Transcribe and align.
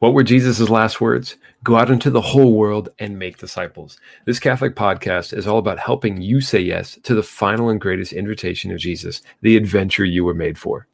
What 0.00 0.14
were 0.14 0.22
Jesus' 0.22 0.60
last 0.68 1.00
words? 1.00 1.34
Go 1.64 1.74
out 1.74 1.90
into 1.90 2.08
the 2.08 2.20
whole 2.20 2.54
world 2.54 2.88
and 3.00 3.18
make 3.18 3.38
disciples. 3.38 3.98
This 4.26 4.38
Catholic 4.38 4.76
podcast 4.76 5.36
is 5.36 5.44
all 5.44 5.58
about 5.58 5.80
helping 5.80 6.22
you 6.22 6.40
say 6.40 6.60
yes 6.60 7.00
to 7.02 7.16
the 7.16 7.22
final 7.24 7.68
and 7.68 7.80
greatest 7.80 8.12
invitation 8.12 8.70
of 8.70 8.78
Jesus, 8.78 9.22
the 9.42 9.56
adventure 9.56 10.04
you 10.04 10.24
were 10.24 10.34
made 10.34 10.56
for. 10.56 10.86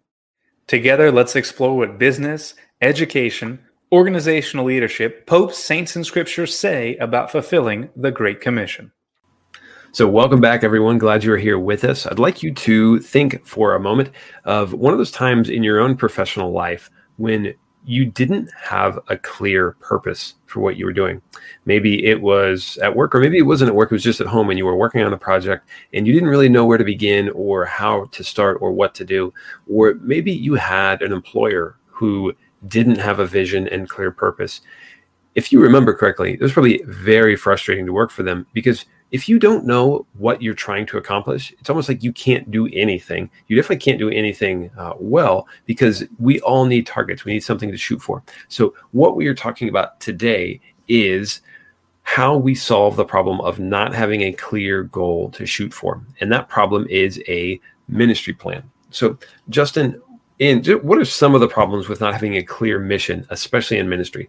Together, 0.68 1.12
let's 1.12 1.36
explore 1.36 1.76
what 1.76 1.98
business, 1.98 2.54
education, 2.80 3.58
organizational 3.92 4.64
leadership, 4.64 5.26
popes, 5.26 5.58
saints, 5.58 5.94
and 5.96 6.06
scriptures 6.06 6.56
say 6.56 6.96
about 6.96 7.30
fulfilling 7.30 7.90
the 7.96 8.10
Great 8.10 8.40
Commission. 8.40 8.90
So, 9.92 10.08
welcome 10.08 10.40
back, 10.40 10.64
everyone. 10.64 10.96
Glad 10.96 11.24
you're 11.24 11.36
here 11.36 11.58
with 11.58 11.84
us. 11.84 12.06
I'd 12.06 12.18
like 12.18 12.42
you 12.42 12.54
to 12.54 13.00
think 13.00 13.46
for 13.46 13.74
a 13.74 13.80
moment 13.80 14.12
of 14.44 14.72
one 14.72 14.94
of 14.94 14.98
those 14.98 15.12
times 15.12 15.50
in 15.50 15.62
your 15.62 15.78
own 15.78 15.94
professional 15.94 16.52
life 16.52 16.90
when 17.16 17.54
you 17.84 18.04
didn't 18.04 18.50
have 18.54 18.98
a 19.08 19.16
clear 19.16 19.72
purpose 19.80 20.34
for 20.46 20.60
what 20.60 20.76
you 20.76 20.86
were 20.86 20.92
doing. 20.92 21.20
Maybe 21.66 22.04
it 22.06 22.20
was 22.20 22.78
at 22.78 22.94
work, 22.94 23.14
or 23.14 23.20
maybe 23.20 23.38
it 23.38 23.42
wasn't 23.42 23.68
at 23.68 23.74
work, 23.74 23.90
it 23.90 23.94
was 23.94 24.02
just 24.02 24.20
at 24.20 24.26
home 24.26 24.50
and 24.50 24.58
you 24.58 24.64
were 24.64 24.76
working 24.76 25.02
on 25.02 25.12
a 25.12 25.18
project 25.18 25.68
and 25.92 26.06
you 26.06 26.12
didn't 26.12 26.28
really 26.28 26.48
know 26.48 26.64
where 26.64 26.78
to 26.78 26.84
begin 26.84 27.30
or 27.30 27.64
how 27.64 28.06
to 28.06 28.24
start 28.24 28.58
or 28.60 28.72
what 28.72 28.94
to 28.94 29.04
do. 29.04 29.32
Or 29.70 29.94
maybe 30.00 30.32
you 30.32 30.54
had 30.54 31.02
an 31.02 31.12
employer 31.12 31.76
who 31.86 32.34
didn't 32.68 32.98
have 32.98 33.18
a 33.18 33.26
vision 33.26 33.68
and 33.68 33.88
clear 33.88 34.10
purpose. 34.10 34.62
If 35.34 35.52
you 35.52 35.60
remember 35.60 35.94
correctly, 35.94 36.34
it 36.34 36.40
was 36.40 36.52
probably 36.52 36.82
very 36.86 37.36
frustrating 37.36 37.86
to 37.86 37.92
work 37.92 38.10
for 38.10 38.22
them 38.22 38.46
because 38.52 38.84
if 39.10 39.28
you 39.28 39.38
don't 39.38 39.64
know 39.64 40.06
what 40.14 40.42
you're 40.42 40.54
trying 40.54 40.86
to 40.86 40.98
accomplish, 40.98 41.52
it's 41.60 41.70
almost 41.70 41.88
like 41.88 42.02
you 42.02 42.12
can't 42.12 42.50
do 42.50 42.68
anything. 42.72 43.30
You 43.46 43.54
definitely 43.54 43.76
can't 43.76 43.98
do 43.98 44.10
anything 44.10 44.70
uh, 44.76 44.94
well 44.98 45.46
because 45.66 46.02
we 46.18 46.40
all 46.40 46.64
need 46.64 46.86
targets. 46.86 47.24
We 47.24 47.32
need 47.32 47.44
something 47.44 47.70
to 47.70 47.76
shoot 47.76 48.02
for. 48.02 48.22
So, 48.48 48.74
what 48.90 49.14
we 49.14 49.28
are 49.28 49.34
talking 49.34 49.68
about 49.68 50.00
today 50.00 50.60
is 50.88 51.42
how 52.02 52.36
we 52.36 52.54
solve 52.54 52.96
the 52.96 53.04
problem 53.04 53.40
of 53.40 53.58
not 53.58 53.94
having 53.94 54.22
a 54.22 54.32
clear 54.32 54.82
goal 54.82 55.30
to 55.30 55.46
shoot 55.46 55.72
for. 55.72 56.02
And 56.20 56.30
that 56.32 56.48
problem 56.48 56.86
is 56.90 57.22
a 57.28 57.60
ministry 57.88 58.34
plan. 58.34 58.68
So, 58.90 59.18
Justin, 59.48 60.00
in 60.38 60.64
what 60.82 60.98
are 60.98 61.04
some 61.04 61.34
of 61.34 61.40
the 61.40 61.48
problems 61.48 61.88
with 61.88 62.00
not 62.00 62.12
having 62.12 62.36
a 62.36 62.42
clear 62.42 62.78
mission, 62.78 63.26
especially 63.30 63.78
in 63.78 63.88
ministry? 63.88 64.28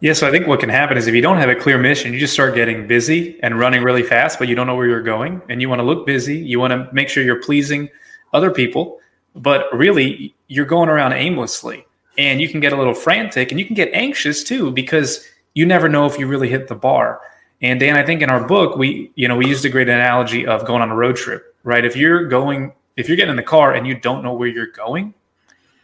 Yeah, 0.00 0.12
so 0.12 0.28
I 0.28 0.30
think 0.30 0.46
what 0.46 0.60
can 0.60 0.68
happen 0.68 0.96
is 0.96 1.08
if 1.08 1.14
you 1.14 1.20
don't 1.20 1.38
have 1.38 1.48
a 1.48 1.56
clear 1.56 1.76
mission, 1.76 2.12
you 2.12 2.20
just 2.20 2.32
start 2.32 2.54
getting 2.54 2.86
busy 2.86 3.38
and 3.42 3.58
running 3.58 3.82
really 3.82 4.04
fast, 4.04 4.38
but 4.38 4.46
you 4.46 4.54
don't 4.54 4.68
know 4.68 4.76
where 4.76 4.86
you're 4.86 5.02
going. 5.02 5.42
And 5.48 5.60
you 5.60 5.68
want 5.68 5.80
to 5.80 5.84
look 5.84 6.06
busy. 6.06 6.36
You 6.36 6.60
want 6.60 6.72
to 6.72 6.88
make 6.92 7.08
sure 7.08 7.24
you're 7.24 7.42
pleasing 7.42 7.88
other 8.32 8.52
people, 8.52 9.00
but 9.34 9.66
really 9.72 10.36
you're 10.46 10.66
going 10.66 10.88
around 10.88 11.14
aimlessly. 11.14 11.84
And 12.16 12.40
you 12.40 12.48
can 12.48 12.60
get 12.60 12.72
a 12.72 12.76
little 12.76 12.94
frantic 12.94 13.50
and 13.50 13.58
you 13.58 13.66
can 13.66 13.74
get 13.74 13.90
anxious 13.92 14.44
too 14.44 14.70
because 14.70 15.24
you 15.54 15.66
never 15.66 15.88
know 15.88 16.06
if 16.06 16.18
you 16.18 16.26
really 16.26 16.48
hit 16.48 16.68
the 16.68 16.74
bar. 16.74 17.20
And 17.60 17.80
Dan, 17.80 17.96
I 17.96 18.04
think 18.04 18.22
in 18.22 18.30
our 18.30 18.46
book, 18.46 18.76
we, 18.76 19.10
you 19.16 19.26
know, 19.26 19.36
we 19.36 19.46
used 19.46 19.64
a 19.64 19.68
great 19.68 19.88
analogy 19.88 20.46
of 20.46 20.64
going 20.64 20.82
on 20.82 20.90
a 20.90 20.96
road 20.96 21.16
trip, 21.16 21.56
right? 21.64 21.84
If 21.84 21.96
you're 21.96 22.26
going, 22.26 22.72
if 22.96 23.08
you're 23.08 23.16
getting 23.16 23.30
in 23.30 23.36
the 23.36 23.42
car 23.42 23.74
and 23.74 23.86
you 23.86 23.98
don't 23.98 24.22
know 24.22 24.32
where 24.32 24.48
you're 24.48 24.70
going, 24.70 25.14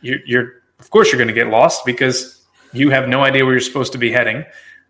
you're, 0.02 0.20
you're 0.24 0.52
of 0.78 0.90
course 0.90 1.10
you're 1.10 1.18
going 1.18 1.28
to 1.28 1.34
get 1.34 1.48
lost 1.48 1.84
because 1.84 2.43
you 2.74 2.90
have 2.90 3.08
no 3.08 3.22
idea 3.22 3.44
where 3.44 3.54
you're 3.54 3.60
supposed 3.60 3.92
to 3.92 3.98
be 3.98 4.10
heading. 4.10 4.44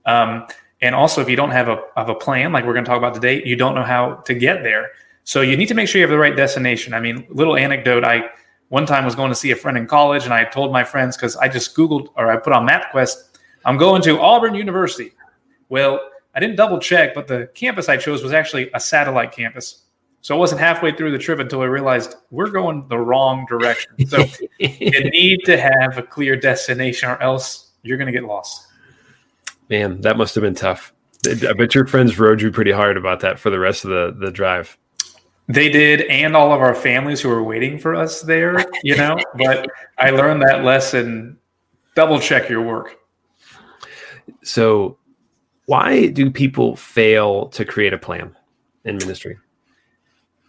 Um, 0.06 0.46
and 0.80 0.94
also, 0.94 1.20
if 1.20 1.28
you 1.28 1.36
don't 1.36 1.50
have 1.50 1.68
a, 1.68 1.82
have 1.96 2.08
a 2.08 2.14
plan, 2.14 2.52
like 2.52 2.64
we're 2.64 2.72
going 2.72 2.84
to 2.84 2.88
talk 2.88 2.98
about 2.98 3.14
today, 3.14 3.42
you 3.44 3.56
don't 3.56 3.74
know 3.74 3.84
how 3.84 4.16
to 4.26 4.34
get 4.34 4.62
there. 4.62 4.90
So 5.24 5.40
you 5.40 5.56
need 5.56 5.68
to 5.68 5.74
make 5.74 5.88
sure 5.88 5.98
you 5.98 6.02
have 6.02 6.10
the 6.10 6.18
right 6.18 6.36
destination. 6.36 6.92
I 6.92 7.00
mean, 7.00 7.26
little 7.30 7.56
anecdote. 7.56 8.04
I 8.04 8.24
one 8.68 8.86
time 8.86 9.04
was 9.04 9.14
going 9.14 9.30
to 9.30 9.34
see 9.34 9.50
a 9.50 9.56
friend 9.56 9.78
in 9.78 9.86
college, 9.86 10.24
and 10.24 10.34
I 10.34 10.44
told 10.44 10.72
my 10.72 10.84
friends 10.84 11.16
because 11.16 11.36
I 11.36 11.48
just 11.48 11.76
Googled 11.76 12.08
or 12.16 12.30
I 12.30 12.36
put 12.36 12.52
on 12.52 12.66
MapQuest, 12.66 13.38
I'm 13.64 13.76
going 13.76 14.02
to 14.02 14.20
Auburn 14.20 14.54
University. 14.54 15.12
Well, 15.68 16.00
I 16.34 16.40
didn't 16.40 16.56
double 16.56 16.78
check, 16.78 17.14
but 17.14 17.28
the 17.28 17.48
campus 17.54 17.88
I 17.88 17.96
chose 17.96 18.22
was 18.22 18.32
actually 18.32 18.70
a 18.74 18.80
satellite 18.80 19.32
campus. 19.32 19.84
So 20.20 20.34
I 20.34 20.38
wasn't 20.38 20.60
halfway 20.60 20.90
through 20.90 21.12
the 21.12 21.18
trip 21.18 21.38
until 21.38 21.60
I 21.60 21.66
realized 21.66 22.16
we're 22.30 22.50
going 22.50 22.88
the 22.88 22.98
wrong 22.98 23.46
direction. 23.48 24.06
So 24.06 24.24
you 24.58 25.10
need 25.10 25.44
to 25.44 25.58
have 25.58 25.98
a 25.98 26.02
clear 26.02 26.34
destination, 26.34 27.10
or 27.10 27.20
else 27.22 27.63
you're 27.84 27.98
going 27.98 28.12
to 28.12 28.12
get 28.12 28.24
lost. 28.24 28.66
Man, 29.70 30.00
that 30.00 30.16
must 30.16 30.34
have 30.34 30.42
been 30.42 30.54
tough. 30.54 30.92
I 31.26 31.52
bet 31.52 31.74
your 31.74 31.86
friends 31.86 32.18
rode 32.18 32.42
you 32.42 32.50
pretty 32.50 32.72
hard 32.72 32.96
about 32.96 33.20
that 33.20 33.38
for 33.38 33.50
the 33.50 33.58
rest 33.58 33.84
of 33.84 33.90
the, 33.90 34.14
the 34.18 34.32
drive. 34.32 34.76
They 35.46 35.68
did, 35.68 36.02
and 36.02 36.34
all 36.34 36.52
of 36.52 36.60
our 36.60 36.74
families 36.74 37.20
who 37.20 37.28
were 37.28 37.42
waiting 37.42 37.78
for 37.78 37.94
us 37.94 38.22
there, 38.22 38.64
you 38.82 38.96
know. 38.96 39.16
but 39.36 39.68
I 39.98 40.10
learned 40.10 40.42
that 40.42 40.64
lesson 40.64 41.38
double 41.94 42.18
check 42.18 42.48
your 42.48 42.62
work. 42.62 42.96
So, 44.42 44.98
why 45.66 46.08
do 46.08 46.30
people 46.30 46.76
fail 46.76 47.48
to 47.48 47.64
create 47.64 47.92
a 47.92 47.98
plan 47.98 48.34
in 48.84 48.96
ministry? 48.96 49.38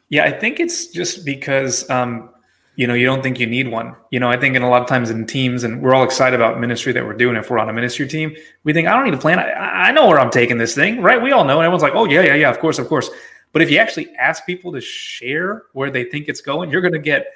Yeah, 0.09 0.25
I 0.25 0.31
think 0.31 0.59
it's 0.59 0.87
just 0.87 1.25
because 1.25 1.89
um, 1.89 2.29
you 2.75 2.87
know 2.87 2.93
you 2.93 3.05
don't 3.05 3.21
think 3.21 3.39
you 3.39 3.47
need 3.47 3.67
one. 3.67 3.95
You 4.11 4.19
know 4.19 4.29
i 4.29 4.37
think 4.37 4.55
in 4.55 4.61
a 4.61 4.69
lot 4.69 4.81
of 4.81 4.87
times 4.87 5.09
in 5.09 5.25
teams 5.25 5.63
and 5.63 5.81
we're 5.81 5.93
all 5.93 6.03
excited 6.03 6.39
about 6.39 6.59
ministry 6.59 6.93
that 6.93 7.05
we're 7.05 7.13
doing 7.13 7.35
if 7.35 7.49
we're 7.49 7.59
on 7.59 7.69
a 7.69 7.73
ministry 7.73 8.07
team 8.07 8.35
we 8.63 8.73
think 8.73 8.87
i 8.87 8.95
don't 8.95 9.05
need 9.05 9.13
a 9.13 9.17
plan. 9.17 9.39
I, 9.39 9.87
I 9.87 9.91
know 9.91 10.07
where 10.07 10.19
i'm 10.19 10.31
taking 10.31 10.57
this 10.57 10.75
thing 10.75 11.01
right? 11.01 11.21
We 11.21 11.31
all 11.31 11.45
know 11.45 11.59
and 11.59 11.65
everyone's 11.65 11.83
like 11.83 11.95
oh 11.95 12.05
yeah 12.05 12.21
yeah 12.21 12.35
yeah 12.35 12.49
of 12.49 12.59
course 12.59 12.79
of 12.79 12.87
course. 12.87 13.09
But 13.51 13.61
if 13.61 13.71
you 13.71 13.77
actually 13.77 14.13
ask 14.15 14.45
people 14.45 14.73
to 14.73 14.81
share 14.81 15.63
where 15.73 15.89
they 15.89 16.03
think 16.05 16.27
it's 16.27 16.41
going 16.41 16.69
you're 16.69 16.81
going 16.81 16.93
to 16.93 16.99
get 16.99 17.27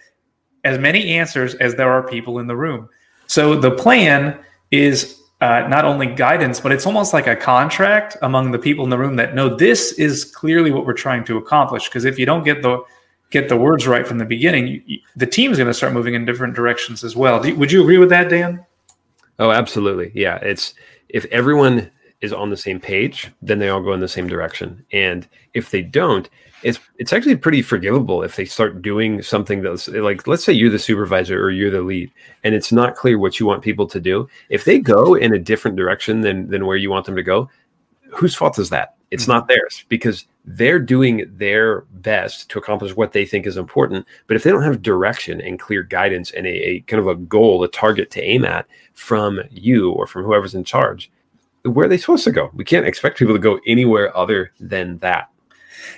as 0.63 0.77
many 0.77 1.15
answers 1.15 1.55
as 1.55 1.75
there 1.75 1.91
are 1.91 2.03
people 2.07 2.39
in 2.39 2.47
the 2.47 2.55
room. 2.55 2.89
So 3.27 3.55
the 3.55 3.71
plan 3.71 4.39
is 4.71 5.21
uh, 5.41 5.65
not 5.69 5.85
only 5.85 6.07
guidance, 6.07 6.59
but 6.59 6.71
it's 6.71 6.85
almost 6.85 7.13
like 7.13 7.27
a 7.27 7.35
contract 7.35 8.17
among 8.21 8.51
the 8.51 8.59
people 8.59 8.83
in 8.83 8.89
the 8.89 8.97
room 8.97 9.15
that 9.15 9.35
know 9.35 9.55
this 9.55 9.93
is 9.93 10.25
clearly 10.25 10.71
what 10.71 10.85
we're 10.85 10.93
trying 10.93 11.23
to 11.25 11.37
accomplish. 11.37 11.87
Because 11.87 12.05
if 12.05 12.19
you 12.19 12.25
don't 12.25 12.43
get 12.43 12.61
the 12.61 12.83
get 13.29 13.49
the 13.49 13.57
words 13.57 13.87
right 13.87 14.07
from 14.07 14.17
the 14.17 14.25
beginning, 14.25 14.81
you, 14.85 14.99
the 15.15 15.27
team's 15.27 15.57
going 15.57 15.67
to 15.67 15.73
start 15.73 15.93
moving 15.93 16.15
in 16.15 16.25
different 16.25 16.55
directions 16.55 17.03
as 17.03 17.15
well. 17.15 17.45
You, 17.45 17.55
would 17.55 17.71
you 17.71 17.81
agree 17.81 17.97
with 17.97 18.09
that, 18.09 18.29
Dan? 18.29 18.65
Oh, 19.37 19.51
absolutely. 19.51 20.11
Yeah, 20.13 20.37
it's 20.37 20.73
if 21.09 21.25
everyone 21.25 21.89
is 22.21 22.33
on 22.33 22.49
the 22.49 22.57
same 22.57 22.79
page, 22.79 23.31
then 23.41 23.59
they 23.59 23.69
all 23.69 23.81
go 23.81 23.93
in 23.93 24.01
the 24.01 24.07
same 24.07 24.27
direction. 24.27 24.85
And 24.91 25.27
if 25.53 25.71
they 25.71 25.81
don't, 25.81 26.29
it's 26.61 26.79
it's 26.97 27.13
actually 27.13 27.37
pretty 27.37 27.61
forgivable 27.61 28.21
if 28.21 28.35
they 28.35 28.43
start 28.43 28.81
doing 28.81 29.21
something 29.21 29.61
that's 29.61 29.87
like 29.87 30.27
let's 30.27 30.43
say 30.43 30.51
you're 30.51 30.69
the 30.69 30.77
supervisor 30.77 31.41
or 31.41 31.51
you're 31.51 31.71
the 31.71 31.81
lead 31.81 32.11
and 32.43 32.53
it's 32.53 32.73
not 32.73 32.95
clear 32.95 33.17
what 33.17 33.39
you 33.39 33.45
want 33.45 33.63
people 33.63 33.87
to 33.87 33.99
do. 34.01 34.27
If 34.49 34.65
they 34.65 34.79
go 34.79 35.15
in 35.15 35.33
a 35.33 35.39
different 35.39 35.77
direction 35.77 36.19
than 36.19 36.49
than 36.49 36.65
where 36.65 36.75
you 36.75 36.89
want 36.89 37.05
them 37.05 37.15
to 37.15 37.23
go, 37.23 37.49
whose 38.13 38.35
fault 38.35 38.59
is 38.59 38.69
that? 38.71 38.95
It's 39.11 39.23
mm-hmm. 39.23 39.31
not 39.31 39.47
theirs 39.47 39.85
because 39.89 40.25
they're 40.45 40.79
doing 40.79 41.31
their 41.37 41.81
best 41.91 42.49
to 42.49 42.59
accomplish 42.59 42.95
what 42.95 43.11
they 43.13 43.25
think 43.25 43.45
is 43.45 43.57
important. 43.57 44.05
But 44.27 44.35
if 44.35 44.43
they 44.43 44.51
don't 44.51 44.63
have 44.63 44.81
direction 44.81 45.41
and 45.41 45.59
clear 45.59 45.83
guidance 45.83 46.31
and 46.31 46.47
a, 46.47 46.49
a, 46.49 46.79
kind 46.81 46.99
of 46.99 47.07
a 47.07 47.15
goal, 47.15 47.63
a 47.63 47.67
target 47.67 48.09
to 48.11 48.21
aim 48.21 48.45
at 48.45 48.65
from 48.93 49.41
you 49.51 49.91
or 49.91 50.07
from 50.07 50.23
whoever's 50.23 50.55
in 50.55 50.63
charge, 50.63 51.11
where 51.63 51.85
are 51.85 51.89
they 51.89 51.97
supposed 51.97 52.23
to 52.23 52.31
go? 52.31 52.49
We 52.53 52.63
can't 52.63 52.85
expect 52.85 53.17
people 53.17 53.35
to 53.35 53.39
go 53.39 53.59
anywhere 53.67 54.15
other 54.15 54.51
than 54.59 54.97
that. 54.99 55.29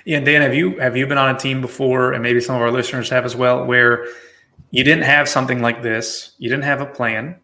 Yeah, 0.04 0.20
Dan, 0.20 0.42
have 0.42 0.54
you 0.54 0.78
have 0.78 0.96
you 0.96 1.06
been 1.06 1.18
on 1.18 1.34
a 1.34 1.38
team 1.38 1.60
before, 1.60 2.12
and 2.12 2.22
maybe 2.22 2.40
some 2.40 2.56
of 2.56 2.62
our 2.62 2.70
listeners 2.70 3.10
have 3.10 3.24
as 3.24 3.36
well, 3.36 3.64
where 3.64 4.06
you 4.70 4.84
didn't 4.84 5.04
have 5.04 5.28
something 5.28 5.60
like 5.60 5.82
this, 5.82 6.32
you 6.38 6.48
didn't 6.48 6.64
have 6.64 6.80
a 6.80 6.86
plan, 6.86 7.36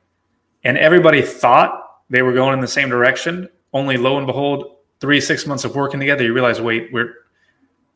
and 0.65 0.79
everybody 0.79 1.23
thought 1.23 2.03
they 2.11 2.23
were 2.23 2.33
going 2.33 2.55
in 2.55 2.61
the 2.61 2.69
same 2.69 2.89
direction. 2.89 3.49
Only 3.73 3.97
lo 3.97 4.17
and 4.17 4.27
behold, 4.27 4.78
three 5.01 5.21
six 5.21 5.47
months 5.47 5.65
of 5.65 5.75
working 5.75 6.01
together, 6.01 6.25
you 6.25 6.33
realize, 6.33 6.61
wait, 6.61 6.93
we're 6.93 7.15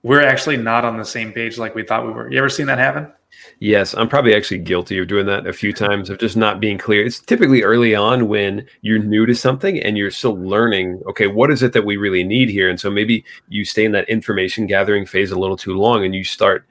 we're 0.03 0.23
actually 0.23 0.57
not 0.57 0.85
on 0.85 0.97
the 0.97 1.05
same 1.05 1.33
page 1.33 1.59
like 1.59 1.75
we 1.75 1.85
thought 1.85 2.05
we 2.05 2.13
were. 2.13 2.31
You 2.31 2.39
ever 2.39 2.49
seen 2.49 2.67
that 2.67 2.79
happen? 2.79 3.13
Yes, 3.61 3.95
I'm 3.95 4.09
probably 4.09 4.35
actually 4.35 4.59
guilty 4.59 4.99
of 4.99 5.07
doing 5.07 5.27
that 5.27 5.47
a 5.47 5.53
few 5.53 5.73
times 5.73 6.11
of 6.11 6.19
just 6.19 6.37
not 6.37 6.61
being 6.61 6.77
clear. 6.77 7.07
It's 7.07 7.21
typically 7.21 7.63
early 7.63 7.95
on 7.95 8.29
when 8.29 8.67
you're 8.83 8.99
new 8.99 9.27
to 9.27 9.35
something 9.35 9.81
and 9.81 9.97
you're 9.97 10.11
still 10.11 10.37
learning, 10.37 11.01
okay, 11.07 11.29
what 11.29 11.51
is 11.51 11.63
it 11.63 11.73
that 11.73 11.87
we 11.87 11.97
really 11.97 12.25
need 12.25 12.51
here? 12.51 12.69
And 12.69 12.79
so 12.79 12.91
maybe 12.91 13.25
you 13.49 13.65
stay 13.65 13.85
in 13.85 13.93
that 13.93 14.09
information 14.09 14.67
gathering 14.67 15.07
phase 15.07 15.31
a 15.31 15.39
little 15.39 15.57
too 15.57 15.75
long 15.75 16.05
and 16.05 16.15
you 16.15 16.25
start 16.25 16.67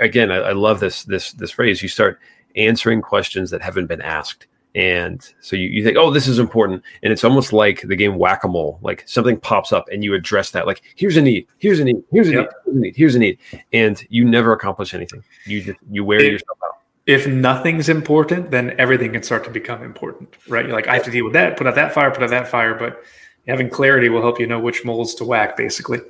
again, 0.00 0.30
I, 0.30 0.36
I 0.36 0.52
love 0.52 0.80
this 0.80 1.04
this 1.04 1.32
this 1.32 1.50
phrase, 1.50 1.82
you 1.82 1.88
start 1.88 2.20
answering 2.54 3.02
questions 3.02 3.50
that 3.50 3.62
haven't 3.62 3.86
been 3.86 4.02
asked 4.02 4.46
and 4.76 5.32
so 5.40 5.56
you, 5.56 5.68
you 5.68 5.82
think 5.82 5.96
oh 5.96 6.10
this 6.10 6.28
is 6.28 6.38
important. 6.38 6.82
And 7.02 7.12
it's 7.12 7.24
almost 7.24 7.52
like 7.52 7.80
the 7.80 7.96
game 7.96 8.18
whack-a-mole 8.18 8.78
like 8.82 9.02
something 9.06 9.40
pops 9.40 9.72
up 9.72 9.88
and 9.90 10.04
you 10.04 10.14
address 10.14 10.50
that 10.50 10.66
like 10.66 10.82
here's 10.94 11.16
a 11.16 11.22
need 11.22 11.48
here's 11.58 11.80
a 11.80 11.84
need 11.84 12.04
here's 12.12 12.28
a, 12.28 12.32
yep. 12.32 12.52
need, 12.66 12.94
here's 12.94 13.14
a 13.14 13.18
need. 13.18 13.38
And 13.72 14.06
you 14.10 14.24
never 14.24 14.52
accomplish 14.52 14.92
anything. 14.92 15.24
You 15.46 15.62
just 15.62 15.78
you 15.90 16.04
wear 16.04 16.20
if, 16.20 16.30
yourself 16.30 16.58
out. 16.62 16.76
if 17.06 17.26
nothing's 17.26 17.88
important 17.88 18.50
then 18.50 18.78
everything 18.78 19.12
can 19.12 19.22
start 19.22 19.44
to 19.44 19.50
become 19.50 19.82
important 19.82 20.36
right? 20.46 20.66
You're 20.66 20.74
like 20.74 20.88
i 20.88 20.94
have 20.94 21.04
to 21.04 21.10
deal 21.10 21.24
with 21.24 21.32
that 21.32 21.56
put 21.56 21.66
out 21.66 21.74
that 21.76 21.94
fire 21.94 22.10
put 22.10 22.22
out 22.22 22.30
that 22.30 22.46
fire 22.46 22.74
but 22.74 23.02
having 23.48 23.70
clarity 23.70 24.10
will 24.10 24.20
help 24.20 24.38
you 24.38 24.46
know 24.46 24.60
which 24.60 24.84
moles 24.84 25.14
to 25.16 25.24
whack 25.24 25.56
basically. 25.56 26.00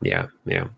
Yeah 0.00 0.28
yeah 0.46 0.68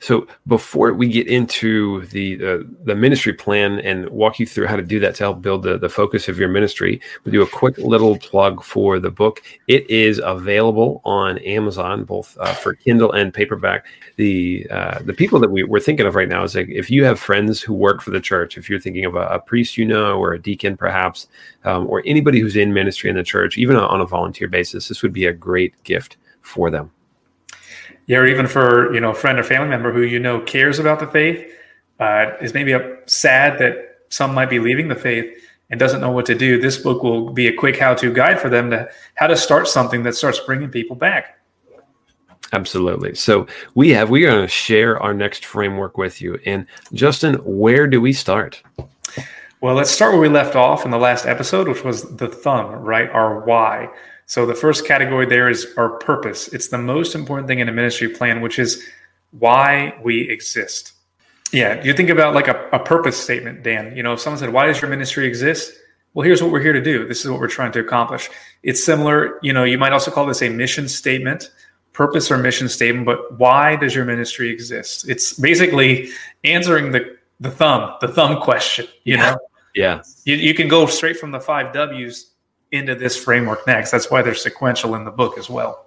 So 0.00 0.26
before 0.48 0.92
we 0.92 1.08
get 1.08 1.28
into 1.28 2.04
the 2.06 2.44
uh, 2.44 2.64
the 2.84 2.96
ministry 2.96 3.32
plan 3.32 3.78
and 3.80 4.08
walk 4.08 4.40
you 4.40 4.46
through 4.46 4.66
how 4.66 4.74
to 4.74 4.82
do 4.82 4.98
that 4.98 5.14
to 5.16 5.24
help 5.24 5.42
build 5.42 5.62
the, 5.62 5.78
the 5.78 5.88
focus 5.88 6.28
of 6.28 6.38
your 6.38 6.48
ministry, 6.48 7.00
we'll 7.24 7.32
do 7.32 7.42
a 7.42 7.46
quick 7.46 7.78
little 7.78 8.18
plug 8.18 8.64
for 8.64 8.98
the 8.98 9.10
book. 9.10 9.42
It 9.68 9.88
is 9.88 10.20
available 10.24 11.00
on 11.04 11.38
Amazon, 11.38 12.04
both 12.04 12.36
uh, 12.40 12.52
for 12.52 12.74
Kindle 12.74 13.12
and 13.12 13.32
paperback. 13.32 13.86
The 14.16 14.66
uh, 14.70 14.98
the 15.02 15.14
people 15.14 15.38
that 15.38 15.50
we, 15.50 15.62
we're 15.62 15.78
thinking 15.78 16.06
of 16.06 16.16
right 16.16 16.28
now 16.28 16.42
is 16.42 16.56
like 16.56 16.68
if 16.68 16.90
you 16.90 17.04
have 17.04 17.20
friends 17.20 17.60
who 17.60 17.72
work 17.72 18.02
for 18.02 18.10
the 18.10 18.20
church, 18.20 18.58
if 18.58 18.68
you're 18.68 18.80
thinking 18.80 19.04
of 19.04 19.14
a, 19.14 19.26
a 19.28 19.38
priest 19.38 19.78
you 19.78 19.84
know 19.84 20.18
or 20.18 20.32
a 20.32 20.42
deacon 20.42 20.76
perhaps, 20.76 21.28
um, 21.64 21.86
or 21.86 22.02
anybody 22.06 22.40
who's 22.40 22.56
in 22.56 22.72
ministry 22.72 23.08
in 23.08 23.16
the 23.16 23.22
church, 23.22 23.56
even 23.56 23.76
on 23.76 24.00
a 24.00 24.06
volunteer 24.06 24.48
basis, 24.48 24.88
this 24.88 25.02
would 25.02 25.12
be 25.12 25.26
a 25.26 25.32
great 25.32 25.80
gift 25.84 26.16
for 26.42 26.70
them 26.70 26.90
yeah, 28.10 28.18
or 28.18 28.26
even 28.26 28.48
for 28.48 28.92
you 28.92 28.98
know 28.98 29.12
a 29.12 29.14
friend 29.14 29.38
or 29.38 29.44
family 29.44 29.68
member 29.68 29.92
who 29.92 30.00
you 30.00 30.18
know 30.18 30.40
cares 30.40 30.80
about 30.80 30.98
the 30.98 31.06
faith, 31.06 31.48
uh, 32.00 32.32
is 32.42 32.52
maybe 32.52 32.76
sad 33.06 33.60
that 33.60 34.00
some 34.08 34.34
might 34.34 34.50
be 34.50 34.58
leaving 34.58 34.88
the 34.88 34.96
faith 34.96 35.32
and 35.70 35.78
doesn't 35.78 36.00
know 36.00 36.10
what 36.10 36.26
to 36.26 36.34
do. 36.34 36.60
This 36.60 36.76
book 36.76 37.04
will 37.04 37.30
be 37.30 37.46
a 37.46 37.54
quick 37.54 37.78
how-to 37.78 38.12
guide 38.12 38.40
for 38.40 38.48
them 38.48 38.68
to 38.70 38.90
how 39.14 39.28
to 39.28 39.36
start 39.36 39.68
something 39.68 40.02
that 40.02 40.16
starts 40.16 40.40
bringing 40.40 40.70
people 40.70 40.96
back. 40.96 41.38
Absolutely. 42.52 43.14
So 43.14 43.46
we 43.76 43.90
have 43.90 44.10
we 44.10 44.24
are 44.24 44.32
going 44.32 44.42
to 44.42 44.48
share 44.48 45.00
our 45.00 45.14
next 45.14 45.44
framework 45.44 45.96
with 45.96 46.20
you. 46.20 46.36
And 46.44 46.66
Justin, 46.92 47.34
where 47.44 47.86
do 47.86 48.00
we 48.00 48.12
start? 48.12 48.60
Well, 49.60 49.76
let's 49.76 49.90
start 49.92 50.14
where 50.14 50.20
we 50.20 50.28
left 50.28 50.56
off 50.56 50.84
in 50.84 50.90
the 50.90 50.98
last 50.98 51.26
episode, 51.26 51.68
which 51.68 51.84
was 51.84 52.16
the 52.16 52.26
thumb, 52.26 52.72
right? 52.72 53.08
Our 53.10 53.44
why. 53.44 53.88
So 54.30 54.46
the 54.46 54.54
first 54.54 54.86
category 54.86 55.26
there 55.26 55.48
is 55.48 55.74
our 55.76 55.88
purpose. 55.88 56.46
It's 56.46 56.68
the 56.68 56.78
most 56.78 57.16
important 57.16 57.48
thing 57.48 57.58
in 57.58 57.68
a 57.68 57.72
ministry 57.72 58.08
plan, 58.08 58.40
which 58.40 58.60
is 58.60 58.80
why 59.32 59.98
we 60.04 60.30
exist. 60.30 60.92
Yeah, 61.50 61.82
you 61.82 61.92
think 61.94 62.10
about 62.10 62.32
like 62.32 62.46
a, 62.46 62.68
a 62.72 62.78
purpose 62.78 63.16
statement, 63.16 63.64
Dan. 63.64 63.96
You 63.96 64.04
know, 64.04 64.12
if 64.12 64.20
someone 64.20 64.38
said, 64.38 64.52
Why 64.52 64.66
does 64.66 64.80
your 64.80 64.88
ministry 64.88 65.26
exist? 65.26 65.72
Well, 66.14 66.24
here's 66.24 66.40
what 66.40 66.52
we're 66.52 66.60
here 66.60 66.72
to 66.72 66.80
do. 66.80 67.08
This 67.08 67.24
is 67.24 67.30
what 67.32 67.40
we're 67.40 67.48
trying 67.48 67.72
to 67.72 67.80
accomplish. 67.80 68.30
It's 68.62 68.84
similar, 68.84 69.40
you 69.42 69.52
know, 69.52 69.64
you 69.64 69.78
might 69.78 69.92
also 69.92 70.12
call 70.12 70.26
this 70.26 70.42
a 70.42 70.48
mission 70.48 70.86
statement, 70.86 71.50
purpose 71.92 72.30
or 72.30 72.38
mission 72.38 72.68
statement, 72.68 73.06
but 73.06 73.36
why 73.36 73.74
does 73.74 73.96
your 73.96 74.04
ministry 74.04 74.48
exist? 74.48 75.08
It's 75.08 75.32
basically 75.32 76.10
answering 76.44 76.92
the 76.92 77.16
the 77.40 77.50
thumb, 77.50 77.96
the 78.00 78.06
thumb 78.06 78.40
question, 78.40 78.86
you 79.02 79.16
yeah. 79.16 79.30
know? 79.32 79.38
Yeah. 79.74 80.02
You, 80.24 80.36
you 80.36 80.54
can 80.54 80.68
go 80.68 80.86
straight 80.86 81.18
from 81.18 81.32
the 81.32 81.40
five 81.40 81.72
W's 81.72 82.30
into 82.72 82.94
this 82.94 83.16
framework 83.16 83.66
next. 83.66 83.90
That's 83.90 84.10
why 84.10 84.22
they're 84.22 84.34
sequential 84.34 84.94
in 84.94 85.04
the 85.04 85.10
book 85.10 85.38
as 85.38 85.50
well. 85.50 85.86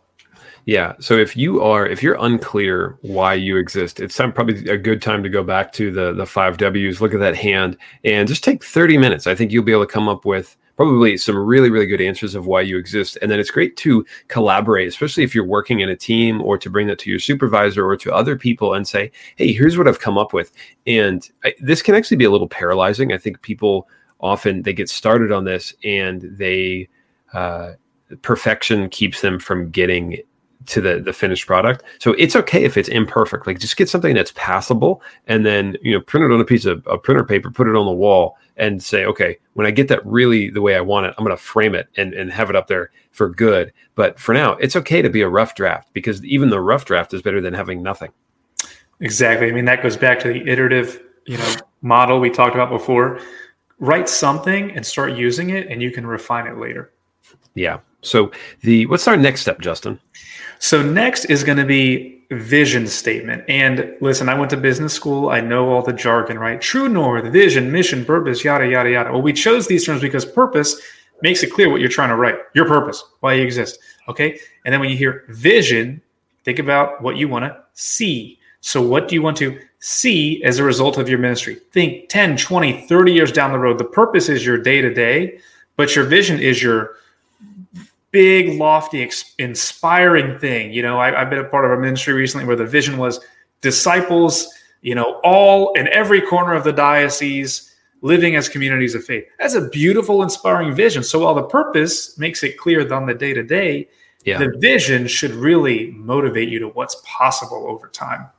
Yeah. 0.66 0.94
So 1.00 1.16
if 1.16 1.36
you 1.36 1.62
are 1.62 1.86
if 1.86 2.02
you're 2.02 2.18
unclear 2.20 2.98
why 3.02 3.34
you 3.34 3.58
exist, 3.58 4.00
it's 4.00 4.16
time 4.16 4.32
probably 4.32 4.70
a 4.70 4.78
good 4.78 5.02
time 5.02 5.22
to 5.24 5.30
go 5.30 5.44
back 5.44 5.74
to 5.74 5.92
the 5.92 6.14
the 6.14 6.26
five 6.26 6.58
W's, 6.58 7.02
look 7.02 7.14
at 7.14 7.20
that 7.20 7.36
hand, 7.36 7.78
and 8.06 8.28
just 8.28 8.44
take 8.44 8.64
30 8.64 8.98
minutes. 8.98 9.28
I 9.28 9.36
think 9.36 9.52
you'll 9.52 9.64
be 9.64 9.74
able 9.74 9.86
to 9.86 9.92
come 9.92 10.08
up 10.08 10.24
with 10.24 10.56
probably 10.76 11.18
some 11.18 11.38
really 11.38 11.70
really 11.70 11.86
good 11.86 12.02
answers 12.02 12.34
of 12.34 12.48
why 12.48 12.62
you 12.62 12.78
exist 12.78 13.18
and 13.22 13.30
then 13.30 13.40
it's 13.40 13.52
great 13.52 13.78
to 13.78 14.04
collaborate 14.28 14.88
especially 14.88 15.24
if 15.24 15.36
you're 15.36 15.46
working 15.46 15.82
in 15.82 15.90
a 15.90 15.96
team 15.96 16.42
or 16.42 16.58
to 16.58 16.70
bring 16.70 16.88
that 16.88 16.98
to 16.98 17.12
your 17.12 17.20
supervisor 17.20 17.86
or 17.86 17.96
to 17.96 18.12
other 18.12 18.36
people 18.36 18.74
and 18.74 18.88
say 18.88 19.12
hey 19.36 19.54
here's 19.54 19.78
what 19.78 19.88
i've 19.88 20.00
come 20.00 20.18
up 20.18 20.34
with 20.34 20.52
and 20.88 21.30
I, 21.44 21.54
this 21.62 21.84
can 21.84 21.94
actually 21.94 22.18
be 22.18 22.26
a 22.26 22.32
little 22.32 22.48
paralyzing 22.48 23.14
i 23.14 23.20
think 23.20 23.42
people 23.44 23.88
often 24.24 24.64
they 24.64 24.74
get 24.74 24.90
started 24.90 25.32
on 25.32 25.44
this 25.44 25.76
and 25.84 26.22
they 26.22 26.88
uh, 27.34 27.74
perfection 28.22 28.90
keeps 28.90 29.22
them 29.22 29.38
from 29.38 29.70
getting 29.70 30.18
to 30.66 30.80
the 30.80 31.00
the 31.02 31.12
finished 31.12 31.46
product. 31.46 31.84
So 32.00 32.14
it's 32.14 32.36
okay 32.38 32.64
if 32.64 32.78
it's 32.78 32.88
imperfect. 32.88 33.46
Like 33.46 33.60
just 33.60 33.76
get 33.76 33.90
something 33.90 34.16
that's 34.16 34.32
passable 34.36 35.02
and 35.28 35.46
then, 35.46 35.76
you 35.82 35.92
know, 35.92 36.00
print 36.00 36.26
it 36.26 36.34
on 36.34 36.40
a 36.40 36.46
piece 36.46 36.66
of, 36.66 36.88
of 36.88 37.04
printer 37.04 37.26
paper, 37.26 37.52
put 37.52 37.68
it 37.68 37.76
on 37.76 37.86
the 37.86 37.92
wall 37.92 38.38
and 38.56 38.82
say, 38.82 39.04
okay, 39.04 39.38
when 39.54 39.68
I 39.68 39.72
get 39.72 39.90
that 39.90 40.06
really 40.06 40.50
the 40.50 40.62
way 40.62 40.76
I 40.76 40.82
want 40.82 41.06
it, 41.06 41.14
I'm 41.18 41.26
going 41.26 41.36
to 41.36 41.44
frame 41.44 41.76
it 41.76 41.90
and, 41.98 42.14
and 42.14 42.32
have 42.32 42.50
it 42.50 42.56
up 42.56 42.68
there 42.68 42.92
for 43.12 43.28
good. 43.28 43.74
But 43.96 44.18
for 44.20 44.34
now, 44.34 44.54
it's 44.54 44.76
okay 44.78 45.02
to 45.02 45.10
be 45.10 45.22
a 45.22 45.28
rough 45.28 45.54
draft 45.56 45.92
because 45.92 46.24
even 46.24 46.50
the 46.50 46.62
rough 46.62 46.86
draft 46.86 47.14
is 47.14 47.22
better 47.22 47.42
than 47.42 47.54
having 47.54 47.84
nothing. 47.84 48.12
Exactly. 49.02 49.50
I 49.50 49.52
mean, 49.52 49.66
that 49.66 49.84
goes 49.84 49.98
back 49.98 50.20
to 50.20 50.30
the 50.30 50.48
iterative, 50.48 51.02
you 51.26 51.38
know, 51.38 51.56
model 51.82 52.22
we 52.22 52.30
talked 52.30 52.56
about 52.56 52.70
before 52.70 53.20
write 53.80 54.10
something 54.10 54.72
and 54.72 54.86
start 54.86 55.14
using 55.14 55.50
it 55.50 55.68
and 55.68 55.82
you 55.82 55.92
can 55.92 56.06
refine 56.06 56.48
it 56.48 56.58
later. 56.58 56.92
Yeah. 57.56 57.80
So 58.02 58.32
the 58.62 58.86
what's 58.88 59.08
our 59.08 59.18
next 59.18 59.42
step 59.42 59.60
justin? 59.60 60.00
So 60.60 60.82
next 60.82 61.26
is 61.26 61.44
going 61.44 61.58
to 61.58 61.66
be 61.66 62.24
vision 62.32 62.88
statement. 62.88 63.44
And 63.48 63.96
listen 64.02 64.28
i 64.30 64.34
went 64.34 64.50
to 64.52 64.58
business 64.58 64.94
school. 64.94 65.30
I 65.30 65.40
know 65.42 65.70
all 65.70 65.82
the 65.82 65.94
jargon 65.94 66.40
right? 66.40 66.60
True 66.60 66.90
north 66.90 67.32
vision 67.32 67.72
mission 67.72 68.06
purpose 68.06 68.44
yada 68.44 68.68
yada 68.68 68.90
yada. 68.90 69.12
Well 69.12 69.22
we 69.22 69.34
chose 69.34 69.68
these 69.68 69.86
terms 69.86 70.02
because 70.02 70.26
purpose 70.26 70.82
makes 71.22 71.44
it 71.44 71.54
clear 71.54 71.70
what 71.70 71.80
you're 71.80 71.90
trying 71.90 72.10
to 72.10 72.16
write. 72.16 72.36
Your 72.54 72.66
purpose 72.66 73.04
why 73.22 73.34
you 73.34 73.44
exist 73.44 73.80
okay? 74.10 74.40
And 74.66 74.74
then 74.74 74.80
when 74.80 74.90
you 74.90 74.98
hear 74.98 75.26
vision 75.30 76.02
think 76.44 76.60
about 76.60 77.02
what 77.02 77.18
you 77.18 77.28
want 77.28 77.46
to 77.46 77.58
see. 77.74 78.40
So 78.62 78.82
what 78.82 79.08
do 79.08 79.16
you 79.16 79.22
want 79.22 79.38
to 79.38 79.60
see 79.86 80.42
as 80.46 80.60
a 80.60 80.64
result 80.64 80.98
of 80.98 81.10
your 81.10 81.20
ministry. 81.20 81.58
Think 81.74 82.08
10, 82.08 82.38
20, 82.38 82.88
30 82.88 83.12
years 83.12 83.34
down 83.34 83.52
the 83.52 83.60
road. 83.60 83.78
The 83.78 83.84
purpose 83.84 84.30
is 84.30 84.46
your 84.46 84.58
day 84.58 84.80
to 84.80 84.94
day, 84.94 85.40
but 85.76 85.94
your 85.94 86.06
vision 86.06 86.40
is 86.40 86.64
your 86.64 86.92
big, 88.12 88.58
lofty, 88.58 89.12
inspiring 89.40 90.40
thing. 90.40 90.72
You 90.72 90.84
know, 90.84 91.02
I, 91.02 91.12
have 91.12 91.30
been 91.30 91.40
a 91.40 91.44
part 91.44 91.66
of 91.66 91.72
a 91.72 91.82
ministry 91.82 92.14
recently 92.14 92.48
where 92.48 92.56
the 92.56 92.66
vision 92.66 92.98
was 92.98 93.20
disciples, 93.60 94.48
you 94.84 94.96
know, 94.96 95.20
all 95.22 95.74
in 95.74 95.90
every 95.90 96.22
corner 96.22 96.54
of 96.54 96.64
the 96.64 96.72
diocese 96.72 97.76
living 98.02 98.38
as 98.38 98.48
communities 98.48 98.96
of 98.96 99.04
faith. 99.04 99.26
That's 99.38 99.56
a 99.56 99.68
beautiful, 99.68 100.24
inspiring 100.24 100.74
vision. 100.74 101.04
So 101.04 101.26
while 101.26 101.36
the 101.36 101.44
purpose 101.44 102.18
makes 102.18 102.42
it 102.42 102.58
clear 102.58 102.90
on 102.94 103.06
the 103.06 103.14
day 103.14 103.34
to 103.34 103.44
day, 103.44 103.90
the 104.24 104.58
vision 104.60 105.08
should 105.08 105.32
really 105.32 105.92
motivate 105.92 106.48
you 106.48 106.60
to 106.60 106.70
what's 106.70 106.96
possible 107.04 107.66
over 107.68 107.90
time 107.90 108.30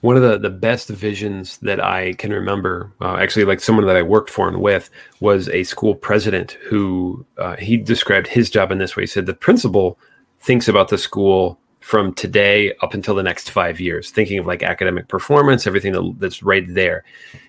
one 0.00 0.16
of 0.16 0.22
the, 0.22 0.38
the 0.38 0.50
best 0.50 0.88
visions 0.88 1.58
that 1.58 1.82
I 1.82 2.12
can 2.14 2.32
remember, 2.32 2.92
uh, 3.00 3.16
actually, 3.16 3.44
like 3.44 3.60
someone 3.60 3.86
that 3.86 3.96
I 3.96 4.02
worked 4.02 4.30
for 4.30 4.48
and 4.48 4.60
with, 4.60 4.90
was 5.20 5.48
a 5.48 5.64
school 5.64 5.94
president 5.94 6.52
who 6.52 7.24
uh, 7.36 7.56
he 7.56 7.76
described 7.76 8.26
his 8.26 8.50
job 8.50 8.70
in 8.70 8.78
this 8.78 8.96
way. 8.96 9.02
He 9.02 9.08
said 9.08 9.26
the 9.26 9.34
principal 9.34 9.98
thinks 10.40 10.68
about 10.68 10.88
the 10.88 10.98
school 10.98 11.58
from 11.80 12.12
today 12.14 12.74
up 12.82 12.92
until 12.92 13.14
the 13.14 13.22
next 13.22 13.50
five 13.50 13.80
years, 13.80 14.10
thinking 14.10 14.38
of 14.38 14.46
like 14.46 14.62
academic 14.62 15.08
performance, 15.08 15.66
everything 15.66 15.92
that, 15.92 16.14
that's 16.18 16.42
right 16.42 16.64
there. 16.68 17.04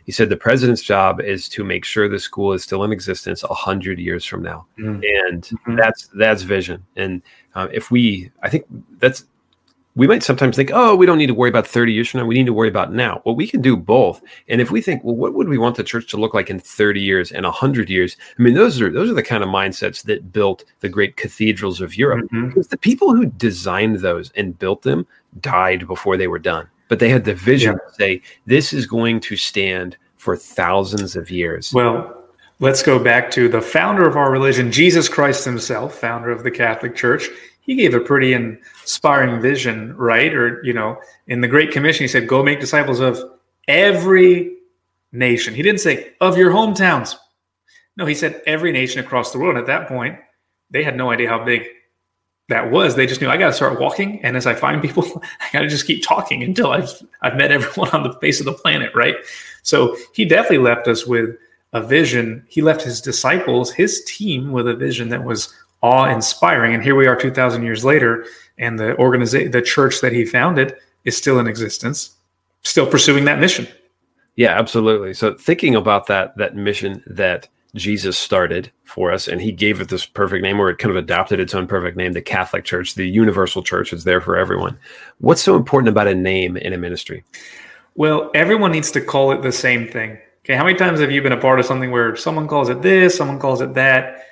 He 0.05 0.11
said 0.11 0.29
the 0.29 0.37
president's 0.37 0.81
job 0.81 1.19
is 1.19 1.49
to 1.49 1.63
make 1.63 1.83
sure 1.83 2.07
the 2.07 2.19
school 2.19 2.53
is 2.53 2.63
still 2.63 2.83
in 2.83 2.91
existence 2.91 3.43
a 3.43 3.53
hundred 3.53 3.99
years 3.99 4.25
from 4.25 4.41
now, 4.41 4.65
mm-hmm. 4.79 5.01
and 5.27 5.43
mm-hmm. 5.43 5.75
that's 5.75 6.07
that's 6.15 6.43
vision. 6.43 6.85
And 6.95 7.21
uh, 7.55 7.67
if 7.71 7.91
we, 7.91 8.31
I 8.41 8.49
think 8.49 8.65
that's 8.99 9.25
we 9.99 10.07
might 10.07 10.23
sometimes 10.23 10.55
think, 10.55 10.71
oh, 10.73 10.95
we 10.95 11.05
don't 11.05 11.17
need 11.17 11.27
to 11.27 11.33
worry 11.33 11.49
about 11.49 11.67
30 11.67 11.91
years 11.91 12.07
from 12.07 12.21
now. 12.21 12.25
We 12.25 12.35
need 12.35 12.45
to 12.45 12.53
worry 12.53 12.69
about 12.69 12.93
now. 12.93 13.21
Well, 13.25 13.35
we 13.35 13.45
can 13.45 13.59
do 13.59 13.75
both. 13.75 14.23
And 14.47 14.61
if 14.61 14.71
we 14.71 14.81
think, 14.81 15.03
well, 15.03 15.13
what 15.13 15.33
would 15.33 15.49
we 15.49 15.57
want 15.57 15.75
the 15.75 15.83
church 15.83 16.09
to 16.11 16.17
look 16.17 16.33
like 16.33 16.49
in 16.49 16.57
30 16.57 17.01
years 17.01 17.33
and 17.33 17.45
100 17.45 17.89
years? 17.89 18.15
I 18.37 18.41
mean, 18.41 18.53
those 18.53 18.79
are 18.79 18.89
those 18.89 19.11
are 19.11 19.13
the 19.13 19.21
kind 19.21 19.43
of 19.43 19.49
mindsets 19.49 20.03
that 20.03 20.31
built 20.31 20.63
the 20.79 20.87
great 20.87 21.17
cathedrals 21.17 21.81
of 21.81 21.97
Europe. 21.97 22.25
Mm-hmm. 22.27 22.47
Because 22.47 22.69
the 22.69 22.77
people 22.77 23.13
who 23.13 23.25
designed 23.25 23.97
those 23.97 24.31
and 24.37 24.57
built 24.57 24.83
them 24.83 25.05
died 25.41 25.85
before 25.85 26.15
they 26.15 26.29
were 26.29 26.39
done. 26.39 26.69
But 26.87 26.99
they 26.99 27.09
had 27.09 27.25
the 27.25 27.35
vision 27.35 27.73
yeah. 27.73 27.89
to 27.89 27.93
say, 27.95 28.21
this 28.45 28.71
is 28.71 28.87
going 28.87 29.19
to 29.19 29.35
stand 29.35 29.97
for 30.15 30.37
thousands 30.37 31.17
of 31.17 31.29
years. 31.29 31.73
Well, 31.73 32.23
let's 32.59 32.81
go 32.81 32.99
back 32.99 33.31
to 33.31 33.49
the 33.49 33.61
founder 33.61 34.07
of 34.07 34.15
our 34.15 34.31
religion, 34.31 34.71
Jesus 34.71 35.09
Christ 35.09 35.43
himself, 35.43 35.95
founder 35.95 36.31
of 36.31 36.43
the 36.43 36.51
Catholic 36.51 36.95
Church 36.95 37.27
he 37.69 37.75
gave 37.75 37.93
a 37.93 37.99
pretty 37.99 38.33
inspiring 38.33 39.39
vision, 39.39 39.95
right? 39.95 40.33
Or, 40.33 40.59
you 40.63 40.73
know, 40.73 40.99
in 41.27 41.41
the 41.41 41.47
Great 41.47 41.69
Commission, 41.69 42.03
he 42.03 42.07
said, 42.07 42.27
go 42.27 42.41
make 42.41 42.59
disciples 42.59 42.99
of 42.99 43.19
every 43.67 44.57
nation. 45.11 45.53
He 45.53 45.61
didn't 45.61 45.79
say 45.79 46.13
of 46.19 46.35
your 46.35 46.51
hometowns. 46.51 47.15
No, 47.95 48.07
he 48.07 48.15
said 48.15 48.41
every 48.47 48.71
nation 48.71 48.99
across 48.99 49.31
the 49.31 49.37
world. 49.37 49.51
And 49.51 49.59
at 49.59 49.67
that 49.67 49.87
point, 49.87 50.17
they 50.71 50.83
had 50.83 50.97
no 50.97 51.11
idea 51.11 51.29
how 51.29 51.45
big 51.45 51.67
that 52.47 52.71
was. 52.71 52.95
They 52.95 53.05
just 53.05 53.21
knew 53.21 53.29
I 53.29 53.37
got 53.37 53.49
to 53.49 53.53
start 53.53 53.79
walking. 53.79 54.19
And 54.25 54.35
as 54.35 54.47
I 54.47 54.55
find 54.55 54.81
people, 54.81 55.21
I 55.39 55.45
got 55.53 55.59
to 55.59 55.67
just 55.67 55.85
keep 55.85 56.01
talking 56.01 56.41
until 56.41 56.71
I've, 56.71 56.89
I've 57.21 57.35
met 57.35 57.51
everyone 57.51 57.91
on 57.91 58.01
the 58.01 58.13
face 58.13 58.39
of 58.39 58.47
the 58.47 58.53
planet, 58.53 58.95
right? 58.95 59.15
So 59.61 59.95
he 60.15 60.25
definitely 60.25 60.65
left 60.65 60.87
us 60.87 61.05
with 61.05 61.35
a 61.73 61.83
vision. 61.83 62.43
He 62.49 62.63
left 62.63 62.81
his 62.81 62.99
disciples, 62.99 63.71
his 63.71 64.03
team 64.05 64.53
with 64.53 64.67
a 64.67 64.73
vision 64.73 65.09
that 65.09 65.23
was 65.23 65.53
awe 65.81 66.05
inspiring. 66.05 66.73
And 66.73 66.83
here 66.83 66.95
we 66.95 67.07
are 67.07 67.15
2,000 67.15 67.63
years 67.63 67.85
later, 67.85 68.25
and 68.57 68.77
the 68.77 68.97
organization, 68.97 69.51
the 69.51 69.61
church 69.61 70.01
that 70.01 70.13
he 70.13 70.25
founded 70.25 70.75
is 71.05 71.17
still 71.17 71.39
in 71.39 71.47
existence, 71.47 72.15
still 72.63 72.85
pursuing 72.87 73.25
that 73.25 73.39
mission. 73.39 73.67
Yeah, 74.35 74.57
absolutely. 74.57 75.13
So 75.13 75.33
thinking 75.33 75.75
about 75.75 76.07
that 76.07 76.37
that 76.37 76.55
mission 76.55 77.03
that 77.07 77.47
Jesus 77.75 78.17
started 78.17 78.71
for 78.83 79.11
us, 79.11 79.27
and 79.27 79.41
he 79.41 79.51
gave 79.51 79.79
it 79.79 79.89
this 79.89 80.05
perfect 80.05 80.43
name, 80.43 80.59
or 80.59 80.69
it 80.69 80.77
kind 80.77 80.89
of 80.89 80.97
adopted 80.97 81.39
its 81.39 81.53
own 81.53 81.67
perfect 81.67 81.97
name, 81.97 82.13
the 82.13 82.21
Catholic 82.21 82.65
Church, 82.65 82.95
the 82.95 83.07
universal 83.07 83.61
church. 83.61 83.93
It's 83.93 84.05
there 84.05 84.21
for 84.21 84.37
everyone. 84.37 84.77
What's 85.19 85.41
so 85.41 85.55
important 85.55 85.89
about 85.89 86.07
a 86.07 86.15
name 86.15 86.57
in 86.57 86.73
a 86.73 86.77
ministry? 86.77 87.23
Well, 87.95 88.31
everyone 88.33 88.71
needs 88.71 88.91
to 88.91 89.01
call 89.01 89.31
it 89.31 89.41
the 89.41 89.51
same 89.51 89.87
thing. 89.87 90.17
Okay, 90.45 90.55
how 90.55 90.63
many 90.63 90.77
times 90.77 90.99
have 90.99 91.11
you 91.11 91.21
been 91.21 91.33
a 91.33 91.37
part 91.37 91.59
of 91.59 91.65
something 91.65 91.91
where 91.91 92.15
someone 92.15 92.47
calls 92.47 92.69
it 92.69 92.81
this, 92.81 93.15
someone 93.15 93.39
calls 93.39 93.61
it 93.61 93.73
that? 93.75 94.25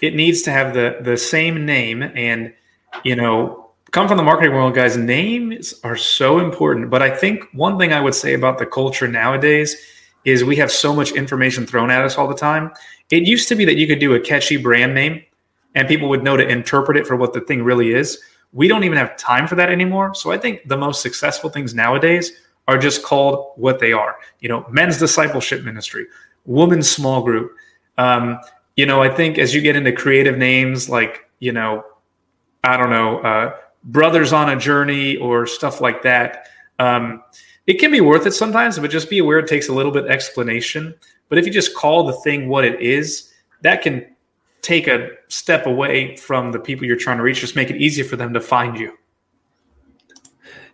It 0.00 0.14
needs 0.14 0.42
to 0.42 0.50
have 0.50 0.74
the 0.74 0.98
the 1.00 1.16
same 1.16 1.66
name, 1.66 2.02
and 2.02 2.52
you 3.04 3.16
know, 3.16 3.70
come 3.90 4.08
from 4.08 4.16
the 4.16 4.22
marketing 4.22 4.54
world, 4.54 4.74
guys. 4.74 4.96
Names 4.96 5.74
are 5.84 5.96
so 5.96 6.38
important. 6.38 6.90
But 6.90 7.02
I 7.02 7.10
think 7.10 7.44
one 7.52 7.78
thing 7.78 7.92
I 7.92 8.00
would 8.00 8.14
say 8.14 8.34
about 8.34 8.58
the 8.58 8.66
culture 8.66 9.08
nowadays 9.08 9.76
is 10.24 10.44
we 10.44 10.56
have 10.56 10.70
so 10.70 10.94
much 10.94 11.12
information 11.12 11.66
thrown 11.66 11.90
at 11.90 12.04
us 12.04 12.18
all 12.18 12.28
the 12.28 12.34
time. 12.34 12.70
It 13.10 13.26
used 13.26 13.48
to 13.48 13.54
be 13.54 13.64
that 13.64 13.76
you 13.76 13.86
could 13.86 13.98
do 13.98 14.14
a 14.14 14.20
catchy 14.20 14.56
brand 14.56 14.94
name 14.94 15.22
and 15.74 15.88
people 15.88 16.08
would 16.08 16.22
know 16.22 16.36
to 16.36 16.46
interpret 16.46 16.96
it 16.96 17.06
for 17.06 17.16
what 17.16 17.32
the 17.32 17.40
thing 17.40 17.62
really 17.62 17.92
is. 17.92 18.18
We 18.52 18.68
don't 18.68 18.84
even 18.84 18.98
have 18.98 19.16
time 19.16 19.46
for 19.46 19.54
that 19.54 19.70
anymore. 19.70 20.14
So 20.14 20.30
I 20.30 20.38
think 20.38 20.68
the 20.68 20.76
most 20.76 21.02
successful 21.02 21.50
things 21.50 21.74
nowadays 21.74 22.32
are 22.68 22.76
just 22.76 23.02
called 23.02 23.52
what 23.56 23.78
they 23.78 23.92
are. 23.92 24.16
You 24.40 24.48
know, 24.48 24.66
men's 24.70 24.98
discipleship 24.98 25.64
ministry, 25.64 26.06
women's 26.44 26.90
small 26.90 27.22
group. 27.22 27.52
Um, 27.96 28.38
you 28.80 28.86
know, 28.86 29.02
I 29.02 29.10
think 29.10 29.36
as 29.36 29.54
you 29.54 29.60
get 29.60 29.76
into 29.76 29.92
creative 29.92 30.38
names 30.38 30.88
like, 30.88 31.28
you 31.38 31.52
know, 31.52 31.84
I 32.64 32.78
don't 32.78 32.88
know, 32.88 33.18
uh, 33.18 33.56
brothers 33.84 34.32
on 34.32 34.48
a 34.48 34.56
journey 34.58 35.18
or 35.18 35.46
stuff 35.46 35.82
like 35.82 36.02
that. 36.04 36.46
Um, 36.78 37.22
it 37.66 37.74
can 37.74 37.90
be 37.90 38.00
worth 38.00 38.26
it 38.26 38.32
sometimes, 38.32 38.78
but 38.78 38.90
just 38.90 39.10
be 39.10 39.18
aware 39.18 39.38
it 39.38 39.46
takes 39.46 39.68
a 39.68 39.74
little 39.74 39.92
bit 39.92 40.06
explanation. 40.06 40.94
But 41.28 41.36
if 41.36 41.44
you 41.44 41.52
just 41.52 41.74
call 41.74 42.04
the 42.04 42.14
thing 42.24 42.48
what 42.48 42.64
it 42.64 42.80
is, 42.80 43.30
that 43.60 43.82
can 43.82 44.06
take 44.62 44.88
a 44.88 45.10
step 45.28 45.66
away 45.66 46.16
from 46.16 46.50
the 46.50 46.58
people 46.58 46.86
you're 46.86 46.96
trying 46.96 47.18
to 47.18 47.22
reach. 47.22 47.40
Just 47.40 47.56
make 47.56 47.68
it 47.68 47.76
easier 47.76 48.06
for 48.06 48.16
them 48.16 48.32
to 48.32 48.40
find 48.40 48.78
you. 48.78 48.96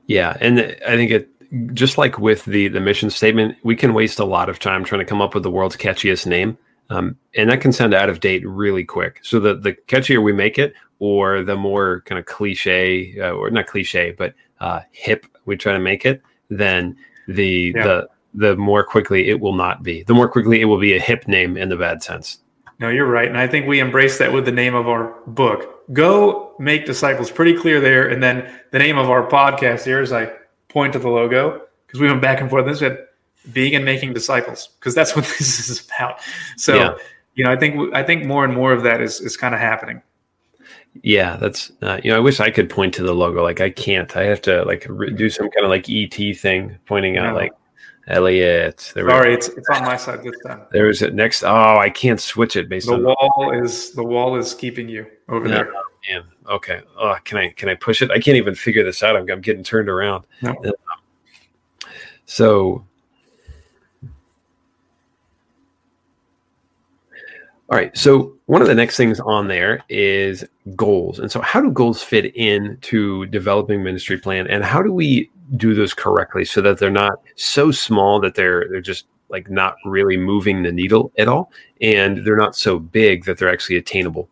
Yeah, 0.06 0.36
and 0.40 0.60
I 0.60 0.94
think 0.94 1.10
it 1.10 1.28
just 1.74 1.98
like 1.98 2.20
with 2.20 2.44
the 2.44 2.68
the 2.68 2.78
mission 2.78 3.10
statement, 3.10 3.58
we 3.64 3.74
can 3.74 3.94
waste 3.94 4.20
a 4.20 4.24
lot 4.24 4.48
of 4.48 4.60
time 4.60 4.84
trying 4.84 5.00
to 5.00 5.04
come 5.04 5.20
up 5.20 5.34
with 5.34 5.42
the 5.42 5.50
world's 5.50 5.76
catchiest 5.76 6.24
name, 6.24 6.56
um, 6.90 7.16
and 7.34 7.50
that 7.50 7.60
can 7.60 7.72
sound 7.72 7.94
out 7.94 8.08
of 8.08 8.20
date 8.20 8.46
really 8.46 8.84
quick. 8.84 9.20
So 9.22 9.40
the 9.40 9.54
the 9.54 9.72
catchier 9.72 10.22
we 10.22 10.32
make 10.32 10.58
it, 10.58 10.74
or 10.98 11.42
the 11.42 11.56
more 11.56 12.02
kind 12.06 12.18
of 12.18 12.26
cliche, 12.26 13.18
uh, 13.20 13.30
or 13.32 13.50
not 13.50 13.66
cliche, 13.66 14.12
but 14.12 14.34
uh, 14.60 14.80
hip 14.92 15.26
we 15.44 15.56
try 15.56 15.72
to 15.72 15.78
make 15.78 16.06
it, 16.06 16.22
then 16.48 16.96
the 17.28 17.72
yeah. 17.74 17.84
the 17.84 18.08
the 18.34 18.56
more 18.56 18.84
quickly 18.84 19.28
it 19.28 19.40
will 19.40 19.54
not 19.54 19.82
be. 19.82 20.02
The 20.02 20.14
more 20.14 20.28
quickly 20.28 20.60
it 20.60 20.66
will 20.66 20.80
be 20.80 20.94
a 20.94 21.00
hip 21.00 21.26
name 21.26 21.56
in 21.56 21.68
the 21.68 21.76
bad 21.76 22.02
sense. 22.02 22.38
No, 22.78 22.90
you're 22.90 23.06
right, 23.06 23.28
and 23.28 23.38
I 23.38 23.46
think 23.46 23.66
we 23.66 23.80
embrace 23.80 24.18
that 24.18 24.32
with 24.32 24.44
the 24.44 24.52
name 24.52 24.74
of 24.74 24.86
our 24.86 25.14
book. 25.26 25.92
Go 25.92 26.54
make 26.58 26.84
disciples. 26.84 27.30
Pretty 27.30 27.56
clear 27.56 27.80
there, 27.80 28.08
and 28.08 28.22
then 28.22 28.52
the 28.70 28.78
name 28.78 28.98
of 28.98 29.08
our 29.08 29.26
podcast 29.26 29.84
here 29.84 30.02
is 30.02 30.12
I 30.12 30.30
point 30.68 30.92
to 30.92 30.98
the 30.98 31.08
logo 31.08 31.62
because 31.86 32.00
we 32.00 32.06
went 32.06 32.20
back 32.20 32.40
and 32.40 32.50
forth. 32.50 32.66
This 32.66 32.80
said 32.80 33.06
being 33.52 33.74
and 33.74 33.84
making 33.84 34.12
disciples 34.12 34.68
because 34.78 34.94
that's 34.94 35.14
what 35.14 35.24
this 35.38 35.68
is 35.68 35.86
about. 35.86 36.20
So 36.56 36.74
yeah. 36.74 36.94
you 37.34 37.44
know, 37.44 37.52
I 37.52 37.56
think 37.56 37.94
I 37.94 38.02
think 38.02 38.24
more 38.24 38.44
and 38.44 38.54
more 38.54 38.72
of 38.72 38.82
that 38.82 39.00
is 39.00 39.20
is 39.20 39.36
kind 39.36 39.54
of 39.54 39.60
happening. 39.60 40.02
Yeah, 41.02 41.36
that's 41.36 41.72
uh, 41.82 42.00
you 42.02 42.10
know, 42.10 42.16
I 42.16 42.20
wish 42.20 42.40
I 42.40 42.50
could 42.50 42.70
point 42.70 42.94
to 42.94 43.02
the 43.02 43.14
logo. 43.14 43.42
Like 43.42 43.60
I 43.60 43.70
can't. 43.70 44.16
I 44.16 44.24
have 44.24 44.40
to 44.42 44.64
like 44.64 44.86
re- 44.88 45.12
do 45.12 45.28
some 45.28 45.50
kind 45.50 45.64
of 45.64 45.70
like 45.70 45.88
ET 45.88 46.14
thing, 46.38 46.78
pointing 46.86 47.18
out 47.18 47.32
no. 47.32 47.34
like 47.34 47.52
Elliot. 48.08 48.92
There 48.94 49.08
Sorry, 49.08 49.34
it's 49.34 49.48
it's 49.48 49.68
on 49.68 49.84
my 49.84 49.96
side 49.96 50.22
this 50.22 50.38
time. 50.46 50.62
There's 50.70 51.02
it 51.02 51.14
next. 51.14 51.42
Oh, 51.42 51.76
I 51.76 51.90
can't 51.90 52.20
switch 52.20 52.56
it 52.56 52.68
based 52.68 52.86
the 52.86 52.94
on 52.94 53.02
the 53.02 53.08
wall 53.08 53.52
is 53.62 53.92
the 53.92 54.04
wall 54.04 54.36
is 54.36 54.54
keeping 54.54 54.88
you 54.88 55.06
over 55.28 55.46
no, 55.46 55.54
there. 55.54 55.72
Man, 56.08 56.24
okay. 56.48 56.80
Oh, 56.98 57.16
can 57.24 57.38
I 57.38 57.50
can 57.50 57.68
I 57.68 57.74
push 57.74 58.02
it? 58.02 58.10
I 58.10 58.18
can't 58.20 58.36
even 58.36 58.54
figure 58.54 58.84
this 58.84 59.02
out. 59.02 59.16
I'm, 59.16 59.28
I'm 59.28 59.40
getting 59.40 59.64
turned 59.64 59.88
around. 59.88 60.24
No. 60.40 60.54
So 62.26 62.84
All 67.68 67.76
right. 67.76 67.96
So 67.96 68.36
one 68.46 68.62
of 68.62 68.68
the 68.68 68.74
next 68.74 68.96
things 68.96 69.18
on 69.20 69.48
there 69.48 69.82
is 69.88 70.44
goals. 70.76 71.18
And 71.18 71.30
so 71.30 71.40
how 71.40 71.60
do 71.60 71.70
goals 71.70 72.00
fit 72.02 72.34
into 72.36 73.26
developing 73.26 73.82
ministry 73.82 74.18
plan 74.18 74.46
and 74.46 74.64
how 74.64 74.82
do 74.82 74.92
we 74.92 75.30
do 75.56 75.74
those 75.74 75.92
correctly 75.92 76.44
so 76.44 76.60
that 76.60 76.78
they're 76.78 76.90
not 76.90 77.20
so 77.34 77.70
small 77.70 78.20
that 78.20 78.34
they're 78.34 78.68
they're 78.68 78.80
just 78.80 79.06
like 79.28 79.50
not 79.50 79.76
really 79.84 80.16
moving 80.16 80.62
the 80.62 80.70
needle 80.70 81.12
at 81.18 81.26
all 81.26 81.50
and 81.80 82.24
they're 82.24 82.36
not 82.36 82.54
so 82.54 82.78
big 82.78 83.24
that 83.24 83.38
they're 83.38 83.52
actually 83.52 83.76
attainable. 83.76 84.28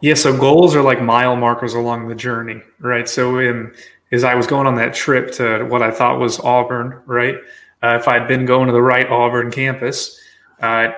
Yeah, 0.00 0.14
so 0.14 0.34
goals 0.34 0.74
are 0.74 0.82
like 0.82 1.02
mile 1.02 1.36
markers 1.36 1.74
along 1.74 2.08
the 2.08 2.14
journey, 2.14 2.62
right? 2.78 3.06
So 3.06 3.38
in 3.38 3.74
as 4.12 4.24
I 4.24 4.34
was 4.34 4.46
going 4.46 4.66
on 4.66 4.74
that 4.76 4.94
trip 4.94 5.32
to 5.32 5.64
what 5.66 5.82
I 5.82 5.90
thought 5.90 6.18
was 6.18 6.40
Auburn, 6.40 7.02
right? 7.04 7.36
Uh, 7.82 7.98
if 8.00 8.08
I'd 8.08 8.26
been 8.26 8.46
going 8.46 8.66
to 8.66 8.72
the 8.72 8.82
right 8.82 9.06
Auburn 9.08 9.50
campus, 9.50 10.18
uh, 10.60 10.88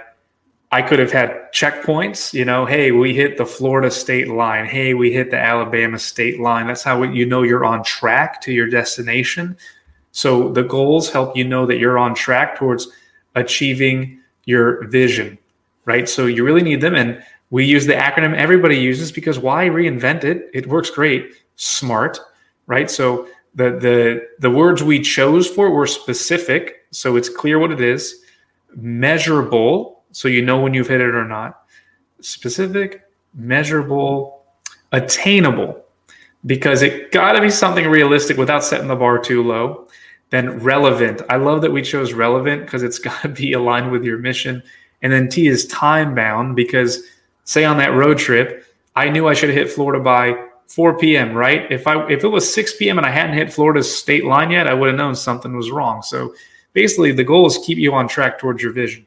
I 0.73 0.81
could 0.81 0.99
have 0.99 1.12
had 1.12 1.52
checkpoints, 1.52 2.33
you 2.33 2.47
know, 2.47 2.64
hey, 2.64 2.93
we 2.93 3.12
hit 3.14 3.37
the 3.37 3.45
Florida 3.45 3.91
state 3.91 4.29
line. 4.29 4.64
Hey, 4.64 4.95
we 4.95 5.12
hit 5.12 5.31
the 5.31 5.38
Alabama 5.38 5.99
state 5.99 6.41
line. 6.41 6.67
That's 6.67 6.83
how 6.83 7.02
you 7.02 7.26
know 7.26 7.43
you're 7.43 7.67
on 7.67 7.85
track 7.85 8.41
to 8.43 8.52
your 8.52 8.67
destination. 8.67 9.55
So 10.12 10.49
the 10.49 10.62
goals 10.62 11.11
help 11.11 11.37
you 11.37 11.45
know 11.45 11.67
that 11.67 11.76
you're 11.76 11.99
on 11.99 12.14
track 12.14 12.57
towards 12.57 12.88
achieving 13.35 14.19
your 14.47 14.88
vision, 14.88 15.37
right? 15.85 16.09
So 16.09 16.25
you 16.25 16.43
really 16.43 16.62
need 16.62 16.81
them. 16.81 16.95
And 16.95 17.23
we 17.50 17.67
use 17.67 17.85
the 17.85 17.93
acronym 17.93 18.35
everybody 18.35 18.79
uses 18.79 19.12
because 19.12 19.38
why 19.38 19.67
reinvent 19.67 20.25
it? 20.25 20.50
It 20.55 20.67
works 20.67 20.88
great. 20.88 21.35
SMART, 21.57 22.19
right? 22.67 22.91
So 22.91 23.29
the 23.55 23.73
the 23.73 24.26
the 24.38 24.50
words 24.50 24.83
we 24.83 25.00
chose 25.00 25.47
for 25.47 25.71
were 25.71 25.87
specific, 25.87 26.87
so 26.93 27.17
it's 27.17 27.29
clear 27.29 27.59
what 27.59 27.73
it 27.73 27.83
is, 27.83 28.23
measurable, 28.75 30.01
so 30.12 30.28
you 30.28 30.42
know 30.42 30.61
when 30.61 30.75
you've 30.75 30.88
hit 30.88 31.00
it 31.00 31.14
or 31.14 31.26
not. 31.26 31.64
Specific, 32.21 33.02
measurable, 33.35 34.45
attainable, 34.92 35.85
because 36.47 36.83
it 36.83 37.12
got 37.12 37.33
to 37.33 37.40
be 37.40 37.50
something 37.50 37.87
realistic 37.88 38.37
without 38.37 38.62
setting 38.62 38.88
the 38.88 38.97
bar 38.97 39.19
too 39.19 39.42
low. 39.42 39.88
Then 40.31 40.59
relevant. 40.61 41.21
I 41.28 41.37
love 41.37 41.61
that 41.62 41.73
we 41.73 41.83
chose 41.83 42.12
relevant 42.12 42.64
because 42.64 42.83
it's 42.83 42.99
got 43.11 43.21
to 43.23 43.28
be 43.28 43.52
aligned 43.52 43.90
with 43.90 44.04
your 44.04 44.19
mission. 44.19 44.62
And 45.02 45.12
then 45.12 45.28
T 45.28 45.49
is 45.49 45.66
time 45.66 46.14
bound 46.14 46.54
because, 46.54 47.02
say, 47.45 47.64
on 47.64 47.76
that 47.78 47.92
road 47.95 48.19
trip, 48.19 48.64
I 48.95 49.09
knew 49.11 49.26
I 49.26 49.35
should 49.35 49.49
have 49.49 49.59
hit 49.59 49.71
Florida 49.71 50.02
by 50.02 50.47
4 50.69 50.99
p.m. 50.99 51.35
Right? 51.35 51.71
If 51.71 51.87
I 51.87 52.07
if 52.09 52.25
it 52.25 52.28
was 52.28 52.52
6 52.52 52.76
p.m. 52.76 52.99
and 52.99 53.07
I 53.07 53.11
hadn't 53.11 53.37
hit 53.37 53.52
Florida's 53.52 53.95
state 53.95 54.25
line 54.25 54.50
yet, 54.50 54.66
I 54.66 54.75
would 54.75 54.88
have 54.88 54.97
known 54.97 55.14
something 55.14 55.57
was 55.57 55.71
wrong. 55.71 56.02
So 56.02 56.35
basically, 56.73 57.12
the 57.12 57.25
goal 57.25 57.47
is 57.47 57.59
keep 57.59 57.78
you 57.78 57.92
on 57.95 58.09
track 58.09 58.38
towards 58.38 58.62
your 58.62 58.73
vision. 58.73 59.07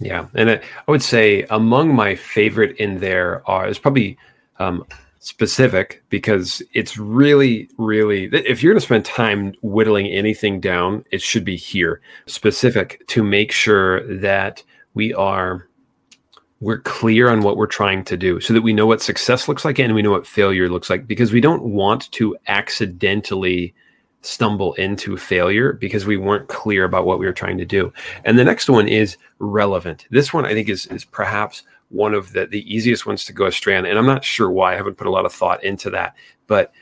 Yeah, 0.00 0.28
and 0.34 0.50
I, 0.50 0.60
would 0.86 1.02
say 1.02 1.44
among 1.50 1.94
my 1.94 2.14
favorite 2.14 2.76
in 2.76 2.98
there 2.98 3.42
are 3.50 3.66
is 3.66 3.78
probably 3.78 4.16
um, 4.58 4.84
specific 5.18 6.04
because 6.08 6.62
it's 6.72 6.96
really, 6.96 7.68
really. 7.78 8.24
If 8.32 8.62
you're 8.62 8.72
going 8.72 8.80
to 8.80 8.86
spend 8.86 9.04
time 9.04 9.54
whittling 9.62 10.06
anything 10.06 10.60
down, 10.60 11.04
it 11.10 11.20
should 11.20 11.44
be 11.44 11.56
here. 11.56 12.00
Specific 12.26 13.06
to 13.08 13.24
make 13.24 13.50
sure 13.50 14.06
that 14.18 14.62
we 14.94 15.12
are 15.14 15.68
we're 16.60 16.80
clear 16.80 17.28
on 17.28 17.42
what 17.42 17.56
we're 17.56 17.66
trying 17.66 18.04
to 18.04 18.16
do 18.16 18.40
so 18.40 18.52
that 18.52 18.62
we 18.62 18.72
know 18.72 18.86
what 18.86 19.00
success 19.00 19.46
looks 19.46 19.64
like 19.64 19.78
and 19.78 19.94
we 19.94 20.02
know 20.02 20.10
what 20.10 20.26
failure 20.26 20.68
looks 20.68 20.90
like 20.90 21.06
because 21.06 21.32
we 21.32 21.40
don't 21.40 21.62
want 21.62 22.10
to 22.10 22.36
accidentally 22.48 23.72
stumble 24.28 24.74
into 24.74 25.16
failure 25.16 25.72
because 25.72 26.04
we 26.04 26.16
weren't 26.16 26.48
clear 26.48 26.84
about 26.84 27.06
what 27.06 27.18
we 27.18 27.26
were 27.26 27.32
trying 27.32 27.58
to 27.58 27.64
do. 27.64 27.92
And 28.24 28.38
the 28.38 28.44
next 28.44 28.68
one 28.68 28.86
is 28.86 29.16
relevant. 29.38 30.06
This 30.10 30.32
one 30.32 30.44
I 30.44 30.52
think 30.52 30.68
is 30.68 30.86
is 30.86 31.04
perhaps 31.04 31.62
one 31.88 32.12
of 32.12 32.32
the, 32.34 32.46
the 32.46 32.72
easiest 32.72 33.06
ones 33.06 33.24
to 33.24 33.32
go 33.32 33.46
astray 33.46 33.76
on. 33.76 33.86
And 33.86 33.98
I'm 33.98 34.06
not 34.06 34.24
sure 34.24 34.50
why. 34.50 34.74
I 34.74 34.76
haven't 34.76 34.98
put 34.98 35.06
a 35.06 35.10
lot 35.10 35.24
of 35.24 35.32
thought 35.32 35.64
into 35.64 35.88
that. 35.90 36.14
But 36.46 36.72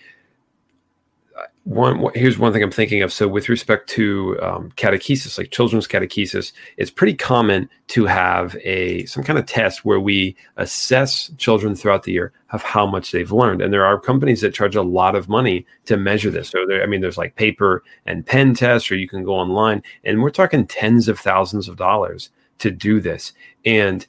one 1.67 2.07
here's 2.15 2.39
one 2.39 2.53
thing 2.53 2.63
I'm 2.63 2.71
thinking 2.71 3.03
of. 3.03 3.13
So 3.13 3.27
with 3.27 3.49
respect 3.49 3.89
to 3.91 4.39
um, 4.41 4.71
catechesis, 4.77 5.37
like 5.37 5.51
children's 5.51 5.89
catechesis, 5.89 6.53
it's 6.77 6.93
pretty 6.93 7.15
common 7.15 7.69
to 7.89 8.07
have 8.07 8.57
a 8.63 9.05
some 9.07 9.25
kind 9.25 9.37
of 9.37 9.47
test 9.47 9.85
where 9.85 9.99
we 9.99 10.37
assess 10.59 11.29
children 11.39 11.75
throughout 11.75 12.05
the 12.05 12.13
year 12.13 12.33
of 12.51 12.63
how 12.63 12.87
much 12.87 13.11
they've 13.11 13.33
learned. 13.33 13.61
And 13.61 13.73
there 13.73 13.85
are 13.85 13.99
companies 13.99 14.43
that 14.43 14.55
charge 14.55 14.77
a 14.77 14.83
lot 14.83 15.17
of 15.17 15.29
money 15.29 15.67
to 15.87 15.97
measure 15.97 16.31
this. 16.31 16.51
So 16.51 16.67
there, 16.69 16.85
I 16.85 16.87
mean, 16.87 17.01
there's 17.01 17.19
like 17.19 17.35
paper 17.35 17.83
and 18.07 18.25
pen 18.25 18.55
tests, 18.55 18.89
or 18.89 18.95
you 18.95 19.09
can 19.09 19.25
go 19.25 19.35
online, 19.35 19.83
and 20.05 20.23
we're 20.23 20.31
talking 20.31 20.69
tens 20.69 21.09
of 21.09 21.19
thousands 21.19 21.69
of 21.69 21.77
dollars 21.77 22.31
to 22.59 22.71
do 22.71 23.01
this. 23.01 23.33
And 23.65 24.07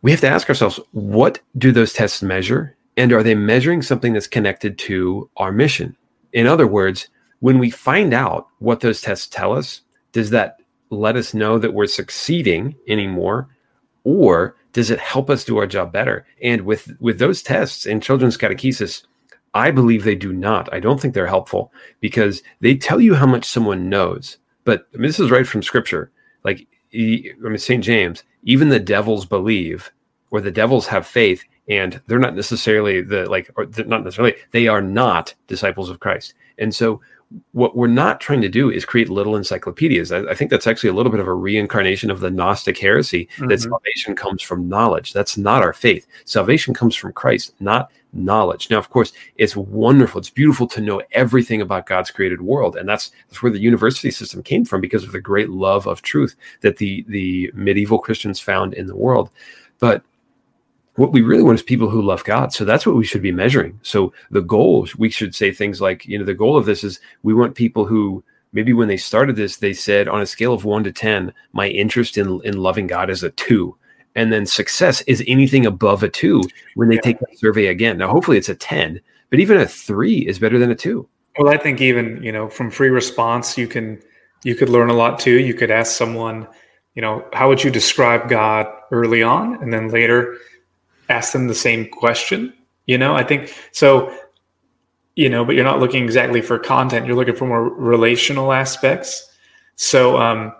we 0.00 0.10
have 0.10 0.20
to 0.20 0.28
ask 0.28 0.48
ourselves, 0.48 0.80
what 0.92 1.38
do 1.58 1.70
those 1.70 1.92
tests 1.92 2.22
measure? 2.22 2.74
And 2.96 3.12
are 3.12 3.22
they 3.22 3.34
measuring 3.34 3.82
something 3.82 4.14
that's 4.14 4.26
connected 4.26 4.78
to 4.78 5.28
our 5.36 5.52
mission? 5.52 5.94
In 6.34 6.46
other 6.46 6.66
words, 6.66 7.08
when 7.40 7.58
we 7.58 7.70
find 7.70 8.12
out 8.12 8.48
what 8.58 8.80
those 8.80 9.00
tests 9.00 9.26
tell 9.26 9.56
us, 9.56 9.80
does 10.12 10.30
that 10.30 10.58
let 10.90 11.16
us 11.16 11.32
know 11.32 11.58
that 11.58 11.72
we're 11.72 11.86
succeeding 11.86 12.76
anymore? 12.86 13.48
or 14.04 14.54
does 14.72 14.90
it 14.90 15.00
help 15.00 15.30
us 15.30 15.44
do 15.44 15.58
our 15.58 15.66
job 15.66 15.92
better? 15.92 16.26
And 16.42 16.62
with 16.62 16.94
with 17.00 17.18
those 17.18 17.42
tests 17.42 17.86
in 17.86 18.00
children's 18.00 18.38
catechesis, 18.38 19.04
I 19.54 19.70
believe 19.70 20.04
they 20.04 20.14
do 20.14 20.32
not. 20.32 20.72
I 20.72 20.80
don't 20.80 21.00
think 21.00 21.14
they're 21.14 21.26
helpful 21.26 21.72
because 22.00 22.42
they 22.60 22.76
tell 22.76 23.00
you 23.00 23.14
how 23.14 23.26
much 23.26 23.44
someone 23.44 23.88
knows. 23.88 24.38
But 24.64 24.86
I 24.94 24.98
mean, 24.98 25.08
this 25.08 25.20
is 25.20 25.30
right 25.30 25.46
from 25.46 25.62
scripture. 25.62 26.10
Like, 26.44 26.66
I 26.94 27.34
mean, 27.40 27.58
St. 27.58 27.82
James, 27.82 28.22
even 28.44 28.68
the 28.68 28.78
devils 28.78 29.26
believe 29.26 29.90
or 30.30 30.40
the 30.40 30.50
devils 30.50 30.86
have 30.86 31.06
faith 31.06 31.42
and 31.68 32.00
they're 32.06 32.18
not 32.18 32.36
necessarily 32.36 33.00
the 33.00 33.28
like, 33.28 33.50
or 33.56 33.66
not 33.86 34.04
necessarily, 34.04 34.34
they 34.50 34.68
are 34.68 34.82
not 34.82 35.34
disciples 35.46 35.90
of 35.90 36.00
Christ. 36.00 36.34
And 36.58 36.74
so 36.74 37.00
what 37.52 37.76
we're 37.76 37.86
not 37.86 38.20
trying 38.20 38.40
to 38.42 38.48
do 38.48 38.70
is 38.70 38.84
create 38.84 39.08
little 39.08 39.36
encyclopedias. 39.36 40.12
I, 40.12 40.20
I, 40.30 40.34
think 40.34 40.50
that's 40.50 40.66
actually 40.66 40.90
a 40.90 40.92
little 40.92 41.10
bit 41.10 41.20
of 41.20 41.26
a 41.26 41.34
reincarnation 41.34 42.10
of 42.10 42.20
the 42.20 42.30
Gnostic 42.30 42.78
heresy 42.78 43.28
mm-hmm. 43.36 43.48
that 43.48 43.60
salvation 43.60 44.14
comes 44.14 44.42
from 44.42 44.68
knowledge. 44.68 45.12
That's 45.12 45.36
not 45.36 45.62
our 45.62 45.72
faith. 45.72 46.06
Salvation 46.24 46.74
comes 46.74 46.94
from 46.94 47.12
Christ, 47.12 47.54
not 47.60 47.90
knowledge. 48.12 48.70
Now, 48.70 48.78
of 48.78 48.90
course, 48.90 49.12
it's 49.36 49.56
wonderful. 49.56 50.20
It's 50.20 50.30
beautiful 50.30 50.66
to 50.68 50.80
know 50.80 51.02
everything 51.12 51.60
about 51.60 51.86
God's 51.86 52.10
created 52.10 52.42
world, 52.42 52.76
and 52.76 52.88
that's 52.88 53.10
that's 53.28 53.42
where 53.42 53.52
the 53.52 53.60
university 53.60 54.10
system 54.10 54.42
came 54.42 54.64
from 54.64 54.80
because 54.80 55.02
of 55.02 55.12
the 55.12 55.20
great 55.20 55.50
love 55.50 55.86
of 55.86 56.02
truth 56.02 56.36
that 56.60 56.76
the 56.76 57.04
the 57.08 57.50
medieval 57.54 57.98
Christians 57.98 58.38
found 58.38 58.74
in 58.74 58.86
the 58.86 58.96
world. 58.96 59.30
But 59.80 60.04
what 60.96 61.12
we 61.12 61.22
really 61.22 61.42
want 61.42 61.58
is 61.58 61.62
people 61.62 61.90
who 61.90 62.02
love 62.02 62.24
God. 62.24 62.52
So 62.52 62.64
that's 62.64 62.86
what 62.86 62.96
we 62.96 63.04
should 63.04 63.22
be 63.22 63.32
measuring. 63.32 63.78
So 63.82 64.12
the 64.30 64.42
goal, 64.42 64.86
we 64.96 65.10
should 65.10 65.34
say 65.34 65.52
things 65.52 65.80
like, 65.80 66.06
you 66.06 66.18
know, 66.18 66.24
the 66.24 66.34
goal 66.34 66.56
of 66.56 66.66
this 66.66 66.84
is 66.84 67.00
we 67.22 67.34
want 67.34 67.56
people 67.56 67.84
who 67.84 68.22
maybe 68.52 68.72
when 68.72 68.88
they 68.88 68.96
started 68.96 69.34
this, 69.34 69.56
they 69.56 69.72
said 69.72 70.08
on 70.08 70.20
a 70.20 70.26
scale 70.26 70.54
of 70.54 70.64
one 70.64 70.84
to 70.84 70.92
10, 70.92 71.32
my 71.52 71.68
interest 71.68 72.16
in, 72.16 72.40
in 72.44 72.56
loving 72.56 72.86
God 72.86 73.10
is 73.10 73.22
a 73.22 73.30
two. 73.30 73.76
And 74.14 74.32
then 74.32 74.46
success 74.46 75.00
is 75.02 75.24
anything 75.26 75.66
above 75.66 76.04
a 76.04 76.08
two 76.08 76.40
when 76.76 76.88
they 76.88 76.94
yeah. 76.94 77.00
take 77.00 77.18
the 77.18 77.26
survey 77.36 77.66
again. 77.66 77.98
Now, 77.98 78.08
hopefully 78.08 78.38
it's 78.38 78.48
a 78.48 78.54
10, 78.54 79.00
but 79.30 79.40
even 79.40 79.58
a 79.58 79.66
three 79.66 80.18
is 80.18 80.38
better 80.38 80.58
than 80.58 80.70
a 80.70 80.76
two. 80.76 81.08
Well, 81.36 81.52
I 81.52 81.56
think 81.56 81.80
even, 81.80 82.22
you 82.22 82.30
know, 82.30 82.48
from 82.48 82.70
free 82.70 82.90
response, 82.90 83.58
you 83.58 83.66
can, 83.66 84.00
you 84.44 84.54
could 84.54 84.68
learn 84.68 84.88
a 84.88 84.94
lot 84.94 85.18
too. 85.18 85.40
You 85.40 85.54
could 85.54 85.72
ask 85.72 85.96
someone, 85.96 86.46
you 86.94 87.02
know, 87.02 87.26
how 87.32 87.48
would 87.48 87.64
you 87.64 87.72
describe 87.72 88.28
God 88.28 88.68
early 88.92 89.24
on? 89.24 89.60
And 89.60 89.72
then 89.72 89.88
later, 89.88 90.38
ask 91.08 91.32
them 91.32 91.48
the 91.48 91.54
same 91.54 91.88
question. 91.88 92.52
You 92.86 92.98
know, 92.98 93.14
I 93.14 93.24
think 93.24 93.54
so. 93.72 94.16
You 95.16 95.28
know, 95.28 95.44
but 95.44 95.54
you're 95.54 95.64
not 95.64 95.78
looking 95.78 96.02
exactly 96.02 96.40
for 96.40 96.58
content. 96.58 97.06
You're 97.06 97.16
looking 97.16 97.36
for 97.36 97.46
more 97.46 97.68
relational 97.68 98.52
aspects. 98.52 99.30
So, 99.76 100.18
um, 100.18 100.52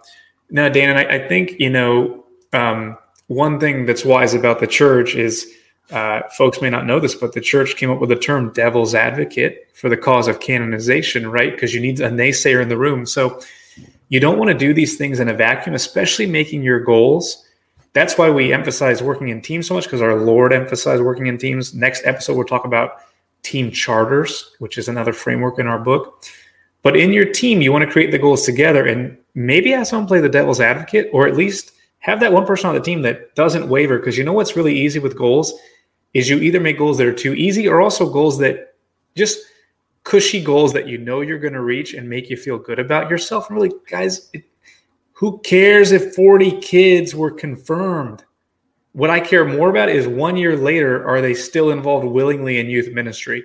now, 0.50 0.68
Dan, 0.68 0.96
I, 0.96 1.16
I 1.16 1.28
think 1.28 1.58
you 1.58 1.70
know 1.70 2.24
um, 2.52 2.96
one 3.26 3.58
thing 3.58 3.86
that's 3.86 4.04
wise 4.04 4.34
about 4.34 4.60
the 4.60 4.66
church 4.66 5.16
is 5.16 5.50
uh, 5.90 6.20
folks 6.36 6.62
may 6.62 6.70
not 6.70 6.86
know 6.86 7.00
this, 7.00 7.14
but 7.14 7.32
the 7.32 7.40
church 7.40 7.76
came 7.76 7.90
up 7.90 8.00
with 8.00 8.10
the 8.10 8.16
term 8.16 8.52
"devil's 8.52 8.94
advocate" 8.94 9.68
for 9.74 9.88
the 9.88 9.96
cause 9.96 10.28
of 10.28 10.40
canonization, 10.40 11.30
right? 11.30 11.52
Because 11.52 11.74
you 11.74 11.80
need 11.80 12.00
a 12.00 12.08
naysayer 12.08 12.62
in 12.62 12.68
the 12.68 12.78
room. 12.78 13.06
So 13.06 13.40
you 14.08 14.20
don't 14.20 14.38
want 14.38 14.50
to 14.50 14.56
do 14.56 14.72
these 14.72 14.96
things 14.96 15.20
in 15.20 15.28
a 15.28 15.34
vacuum, 15.34 15.74
especially 15.74 16.26
making 16.26 16.62
your 16.62 16.80
goals 16.80 17.43
that's 17.94 18.18
why 18.18 18.28
we 18.28 18.52
emphasize 18.52 19.02
working 19.02 19.28
in 19.28 19.40
teams 19.40 19.68
so 19.68 19.74
much 19.74 19.84
because 19.84 20.02
our 20.02 20.16
Lord 20.16 20.52
emphasized 20.52 21.02
working 21.02 21.28
in 21.28 21.38
teams. 21.38 21.74
Next 21.74 22.04
episode, 22.04 22.36
we'll 22.36 22.44
talk 22.44 22.64
about 22.64 22.98
team 23.42 23.70
charters, 23.70 24.52
which 24.58 24.76
is 24.78 24.88
another 24.88 25.12
framework 25.12 25.58
in 25.58 25.68
our 25.68 25.78
book. 25.78 26.24
But 26.82 26.96
in 26.96 27.12
your 27.12 27.24
team, 27.24 27.62
you 27.62 27.72
want 27.72 27.84
to 27.84 27.90
create 27.90 28.10
the 28.10 28.18
goals 28.18 28.44
together 28.44 28.84
and 28.84 29.16
maybe 29.34 29.70
have 29.70 29.86
someone 29.86 30.08
play 30.08 30.20
the 30.20 30.28
devil's 30.28 30.60
advocate 30.60 31.08
or 31.12 31.26
at 31.26 31.36
least 31.36 31.72
have 32.00 32.20
that 32.20 32.32
one 32.32 32.44
person 32.44 32.68
on 32.68 32.74
the 32.74 32.80
team 32.80 33.02
that 33.02 33.34
doesn't 33.36 33.68
waver. 33.68 33.98
Because 33.98 34.18
you 34.18 34.24
know 34.24 34.32
what's 34.32 34.56
really 34.56 34.76
easy 34.76 34.98
with 34.98 35.16
goals 35.16 35.54
is 36.14 36.28
you 36.28 36.38
either 36.38 36.60
make 36.60 36.78
goals 36.78 36.98
that 36.98 37.06
are 37.06 37.14
too 37.14 37.34
easy 37.34 37.68
or 37.68 37.80
also 37.80 38.10
goals 38.10 38.38
that 38.38 38.74
just 39.14 39.38
cushy 40.02 40.42
goals 40.42 40.72
that 40.72 40.88
you 40.88 40.98
know 40.98 41.20
you're 41.20 41.38
going 41.38 41.54
to 41.54 41.62
reach 41.62 41.94
and 41.94 42.10
make 42.10 42.28
you 42.28 42.36
feel 42.36 42.58
good 42.58 42.78
about 42.78 43.08
yourself. 43.08 43.48
And 43.48 43.56
really, 43.56 43.72
guys, 43.88 44.30
it, 44.32 44.44
who 45.14 45.38
cares 45.40 45.92
if 45.92 46.14
40 46.14 46.61
kids 46.61 47.14
were 47.14 47.30
confirmed? 47.30 48.25
What 48.92 49.11
I 49.11 49.21
care 49.21 49.44
more 49.44 49.71
about 49.71 49.88
is 49.88 50.06
one 50.06 50.37
year 50.37 50.56
later, 50.56 51.06
are 51.06 51.21
they 51.21 51.35
still 51.35 51.71
involved 51.71 52.06
willingly 52.06 52.59
in 52.59 52.68
youth 52.68 52.92
ministry? 52.92 53.44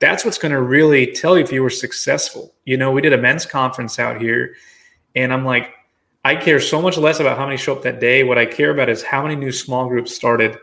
That's 0.00 0.24
what's 0.24 0.38
going 0.38 0.52
to 0.52 0.60
really 0.60 1.12
tell 1.12 1.36
you 1.36 1.44
if 1.44 1.52
you 1.52 1.62
were 1.62 1.70
successful. 1.70 2.54
You 2.64 2.76
know, 2.76 2.90
we 2.90 3.00
did 3.00 3.12
a 3.14 3.18
men's 3.18 3.46
conference 3.46 3.98
out 3.98 4.20
here, 4.20 4.54
and 5.14 5.32
I'm 5.32 5.44
like, 5.44 5.72
I 6.24 6.36
care 6.36 6.60
so 6.60 6.80
much 6.80 6.98
less 6.98 7.20
about 7.20 7.38
how 7.38 7.46
many 7.46 7.56
show 7.56 7.74
up 7.74 7.82
that 7.82 8.00
day. 8.00 8.22
What 8.22 8.38
I 8.38 8.46
care 8.46 8.70
about 8.70 8.88
is 8.88 9.02
how 9.02 9.22
many 9.22 9.34
new 9.34 9.52
small 9.52 9.88
groups 9.88 10.14
started 10.14 10.58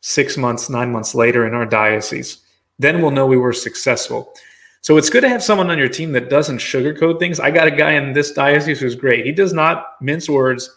six 0.00 0.36
months, 0.36 0.68
nine 0.70 0.90
months 0.90 1.14
later 1.14 1.46
in 1.46 1.54
our 1.54 1.66
diocese. 1.66 2.38
Then 2.78 3.00
we'll 3.00 3.12
know 3.12 3.26
we 3.26 3.36
were 3.36 3.52
successful. 3.52 4.34
So 4.82 4.96
it's 4.96 5.10
good 5.10 5.20
to 5.20 5.28
have 5.28 5.44
someone 5.44 5.70
on 5.70 5.78
your 5.78 5.88
team 5.88 6.10
that 6.12 6.28
doesn't 6.28 6.58
sugarcoat 6.58 7.20
things. 7.20 7.38
I 7.38 7.52
got 7.52 7.68
a 7.68 7.70
guy 7.70 7.92
in 7.92 8.12
this 8.12 8.32
diocese 8.32 8.80
who's 8.80 8.96
great. 8.96 9.24
He 9.24 9.30
does 9.30 9.52
not 9.52 9.94
mince 10.00 10.28
words. 10.28 10.68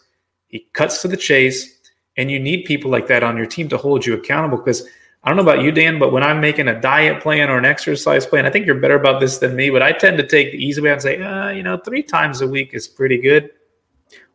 He 0.46 0.68
cuts 0.74 1.02
to 1.02 1.08
the 1.08 1.16
chase, 1.16 1.80
and 2.16 2.30
you 2.30 2.38
need 2.38 2.66
people 2.66 2.88
like 2.88 3.08
that 3.08 3.24
on 3.24 3.36
your 3.36 3.46
team 3.46 3.68
to 3.68 3.76
hold 3.76 4.06
you 4.06 4.14
accountable. 4.14 4.58
Because 4.58 4.86
I 5.24 5.28
don't 5.28 5.36
know 5.36 5.42
about 5.42 5.64
you, 5.64 5.72
Dan, 5.72 5.98
but 5.98 6.12
when 6.12 6.22
I'm 6.22 6.40
making 6.40 6.68
a 6.68 6.80
diet 6.80 7.20
plan 7.20 7.50
or 7.50 7.58
an 7.58 7.64
exercise 7.64 8.24
plan, 8.24 8.46
I 8.46 8.50
think 8.50 8.64
you're 8.64 8.78
better 8.78 8.94
about 8.94 9.20
this 9.20 9.38
than 9.38 9.56
me. 9.56 9.70
But 9.70 9.82
I 9.82 9.90
tend 9.90 10.18
to 10.18 10.26
take 10.26 10.52
the 10.52 10.64
easy 10.64 10.80
way 10.80 10.92
and 10.92 11.02
say, 11.02 11.20
uh, 11.20 11.48
you 11.48 11.64
know, 11.64 11.76
three 11.76 12.04
times 12.04 12.42
a 12.42 12.46
week 12.46 12.74
is 12.74 12.86
pretty 12.86 13.18
good. 13.18 13.50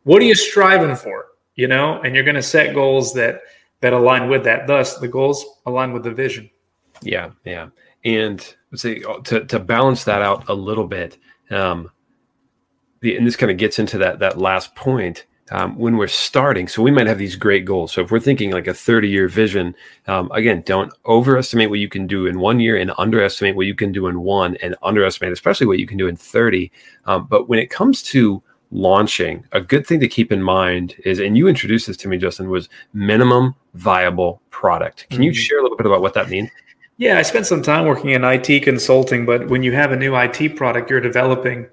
What 0.04 0.22
are 0.22 0.26
you 0.26 0.36
striving 0.36 0.98
for? 0.98 1.28
You 1.56 1.70
know, 1.70 2.02
and 2.02 2.14
you're 2.14 2.26
going 2.26 2.36
to 2.36 2.44
set 2.44 2.76
goals 2.76 3.14
that 3.14 3.44
that 3.80 3.94
align 3.94 4.30
with 4.30 4.44
that. 4.44 4.68
Thus, 4.68 4.98
the 4.98 5.08
goals 5.08 5.46
align 5.66 5.94
with 5.94 6.04
the 6.04 6.12
vision. 6.12 6.50
Yeah, 7.02 7.32
yeah, 7.46 7.70
and 8.04 8.54
say 8.78 9.04
uh, 9.04 9.20
to 9.20 9.46
to 9.46 9.60
balance 9.60 10.04
that 10.06 10.22
out 10.22 10.48
a 10.50 10.54
little 10.54 10.88
bit. 10.88 11.18
Um, 11.50 11.92
the, 13.02 13.18
and 13.18 13.26
this 13.26 13.36
kind 13.36 13.52
of 13.52 13.58
gets 13.58 13.80
into 13.80 13.98
that 14.00 14.20
that 14.20 14.38
last 14.38 14.76
point. 14.76 15.26
Um, 15.54 15.78
when 15.78 15.98
we're 15.98 16.08
starting, 16.08 16.70
so 16.70 16.82
we 16.82 16.92
might 16.92 17.08
have 17.08 17.18
these 17.18 17.36
great 17.36 17.66
goals. 17.66 17.92
So 17.92 18.00
if 18.00 18.10
we're 18.10 18.22
thinking 18.22 18.52
like 18.52 18.68
a 18.68 18.74
30 18.74 19.10
year 19.10 19.28
vision, 19.28 19.76
um, 20.08 20.32
again, 20.32 20.64
don't 20.66 20.94
overestimate 21.06 21.70
what 21.70 21.80
you 21.80 21.90
can 21.90 22.08
do 22.08 22.26
in 22.26 22.40
one 22.40 22.62
year 22.62 22.78
and 22.78 22.94
underestimate 22.98 23.58
what 23.58 23.66
you 23.66 23.76
can 23.76 23.92
do 23.92 24.08
in 24.08 24.22
one 24.22 24.56
and 24.64 24.78
underestimate, 24.82 25.34
especially 25.34 25.68
what 25.68 25.78
you 25.78 25.86
can 25.86 25.98
do 25.98 26.08
in 26.08 26.16
30. 26.16 26.72
Um, 27.04 27.28
but 27.30 27.50
when 27.50 27.60
it 27.60 27.70
comes 27.70 28.02
to 28.04 28.42
launching, 28.72 29.44
a 29.52 29.60
good 29.60 29.86
thing 29.86 30.00
to 30.00 30.08
keep 30.08 30.32
in 30.32 30.42
mind 30.42 30.96
is, 31.04 31.20
and 31.20 31.38
you 31.38 31.50
introduced 31.50 31.88
this 31.88 31.98
to 31.98 32.08
me, 32.08 32.18
Justin, 32.18 32.50
was 32.50 32.70
minimum 32.94 33.54
viable 33.74 34.42
product. 34.52 35.08
Can 35.10 35.18
mm-hmm. 35.18 35.24
you 35.24 35.34
share 35.34 35.60
a 35.60 35.64
little 35.64 35.76
bit 35.76 35.86
about 35.86 36.02
what 36.02 36.14
that 36.14 36.30
means? 36.30 36.50
Yeah, 37.02 37.18
I 37.18 37.24
spent 37.24 37.48
some 37.48 37.64
time 37.64 37.88
working 37.88 38.12
in 38.12 38.24
IT 38.24 38.62
consulting, 38.62 39.26
but 39.26 39.48
when 39.48 39.64
you 39.64 39.72
have 39.72 39.92
a 39.92 39.96
new 39.96 40.16
IT 40.16 40.56
product 40.56 40.88
you're 40.88 41.02
developing, 41.02 41.68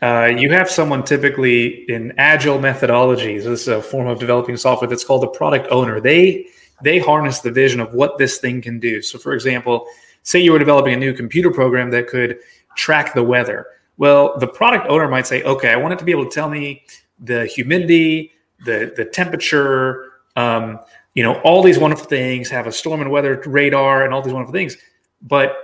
uh, 0.00 0.32
you 0.34 0.50
have 0.50 0.70
someone 0.70 1.04
typically 1.04 1.84
in 1.90 2.14
agile 2.16 2.58
methodologies. 2.58 3.44
This 3.44 3.60
is 3.60 3.68
a 3.68 3.82
form 3.82 4.06
of 4.06 4.18
developing 4.18 4.56
software 4.56 4.88
that's 4.88 5.04
called 5.04 5.24
the 5.24 5.28
product 5.28 5.68
owner. 5.70 6.00
They 6.00 6.46
they 6.82 6.98
harness 6.98 7.40
the 7.40 7.50
vision 7.50 7.80
of 7.80 7.92
what 7.92 8.16
this 8.16 8.38
thing 8.38 8.62
can 8.62 8.80
do. 8.80 9.02
So, 9.02 9.18
for 9.18 9.34
example, 9.34 9.86
say 10.22 10.38
you 10.38 10.52
were 10.52 10.58
developing 10.58 10.94
a 10.94 10.96
new 10.96 11.12
computer 11.12 11.50
program 11.50 11.90
that 11.90 12.08
could 12.08 12.38
track 12.76 13.12
the 13.12 13.22
weather. 13.22 13.66
Well, 13.98 14.38
the 14.38 14.46
product 14.48 14.86
owner 14.88 15.06
might 15.06 15.26
say, 15.26 15.42
"Okay, 15.42 15.68
I 15.68 15.76
want 15.76 15.92
it 15.92 15.98
to 15.98 16.04
be 16.06 16.12
able 16.12 16.30
to 16.30 16.34
tell 16.34 16.48
me 16.48 16.82
the 17.18 17.44
humidity, 17.44 18.32
the 18.64 18.90
the 18.96 19.04
temperature." 19.04 20.12
Um, 20.34 20.78
you 21.14 21.22
know, 21.22 21.40
all 21.40 21.62
these 21.62 21.78
wonderful 21.78 22.06
things, 22.06 22.50
have 22.50 22.66
a 22.66 22.72
storm 22.72 23.00
and 23.00 23.10
weather 23.10 23.40
radar 23.46 24.04
and 24.04 24.12
all 24.12 24.20
these 24.20 24.32
wonderful 24.32 24.52
things. 24.52 24.76
But 25.22 25.56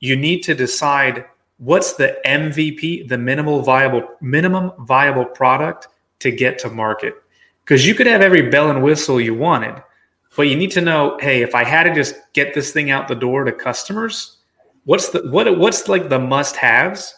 you 0.00 0.16
need 0.16 0.42
to 0.44 0.54
decide 0.54 1.24
what's 1.56 1.94
the 1.94 2.18
MVP, 2.24 3.08
the 3.08 3.18
minimal 3.18 3.62
viable 3.62 4.06
minimum 4.20 4.72
viable 4.80 5.24
product 5.24 5.88
to 6.20 6.30
get 6.30 6.58
to 6.60 6.70
market. 6.70 7.14
Because 7.64 7.86
you 7.86 7.94
could 7.94 8.06
have 8.06 8.22
every 8.22 8.48
bell 8.48 8.70
and 8.70 8.82
whistle 8.82 9.20
you 9.20 9.34
wanted, 9.34 9.82
but 10.36 10.42
you 10.42 10.56
need 10.56 10.70
to 10.70 10.80
know, 10.80 11.18
hey, 11.20 11.42
if 11.42 11.54
I 11.54 11.64
had 11.64 11.84
to 11.84 11.94
just 11.94 12.14
get 12.32 12.54
this 12.54 12.72
thing 12.72 12.90
out 12.90 13.08
the 13.08 13.14
door 13.14 13.44
to 13.44 13.52
customers, 13.52 14.38
what's 14.84 15.08
the 15.08 15.28
what 15.30 15.58
what's 15.58 15.88
like 15.88 16.08
the 16.08 16.18
must-haves? 16.18 17.14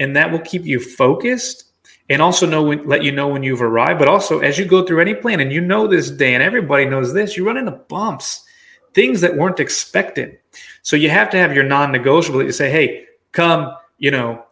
And 0.00 0.16
that 0.16 0.32
will 0.32 0.40
keep 0.40 0.64
you 0.64 0.80
focused 0.80 1.64
and 2.10 2.20
also 2.20 2.46
know 2.46 2.62
when, 2.62 2.86
let 2.86 3.02
you 3.02 3.12
know 3.12 3.28
when 3.28 3.42
you've 3.42 3.62
arrived. 3.62 3.98
But 3.98 4.08
also, 4.08 4.40
as 4.40 4.58
you 4.58 4.64
go 4.64 4.84
through 4.84 5.00
any 5.00 5.14
plan, 5.14 5.40
and 5.40 5.52
you 5.52 5.60
know 5.60 5.86
this, 5.86 6.10
Dan, 6.10 6.42
everybody 6.42 6.84
knows 6.84 7.12
this, 7.12 7.36
you 7.36 7.46
run 7.46 7.56
into 7.56 7.72
bumps, 7.72 8.44
things 8.92 9.20
that 9.20 9.36
weren't 9.36 9.60
expected. 9.60 10.38
So 10.82 10.96
you 10.96 11.10
have 11.10 11.30
to 11.30 11.38
have 11.38 11.54
your 11.54 11.64
non-negotiable. 11.64 12.42
You 12.42 12.52
say, 12.52 12.70
"Hey, 12.70 13.06
come, 13.32 13.74
you 13.98 14.10
know, 14.10 14.44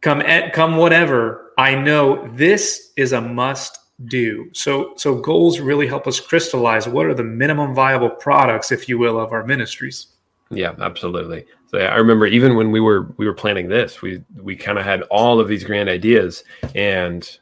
come 0.00 0.20
at, 0.20 0.52
come 0.52 0.76
whatever. 0.76 1.52
I 1.56 1.74
know 1.74 2.28
this 2.34 2.92
is 2.96 3.12
a 3.12 3.20
must 3.20 3.78
do." 4.06 4.50
So, 4.52 4.92
so 4.96 5.14
goals 5.14 5.60
really 5.60 5.86
help 5.86 6.06
us 6.06 6.20
crystallize 6.20 6.88
what 6.88 7.06
are 7.06 7.14
the 7.14 7.24
minimum 7.24 7.74
viable 7.74 8.10
products, 8.10 8.72
if 8.72 8.88
you 8.88 8.98
will, 8.98 9.18
of 9.18 9.32
our 9.32 9.44
ministries. 9.46 10.08
Yeah, 10.50 10.74
absolutely. 10.80 11.44
So 11.70 11.78
yeah, 11.78 11.88
I 11.88 11.96
remember 11.96 12.26
even 12.26 12.56
when 12.56 12.70
we 12.70 12.80
were 12.80 13.12
we 13.18 13.26
were 13.26 13.34
planning 13.34 13.68
this, 13.68 14.00
we 14.00 14.22
we 14.40 14.56
kind 14.56 14.78
of 14.78 14.84
had 14.84 15.02
all 15.02 15.40
of 15.40 15.48
these 15.48 15.64
grand 15.64 15.88
ideas, 15.88 16.44
and 16.74 17.38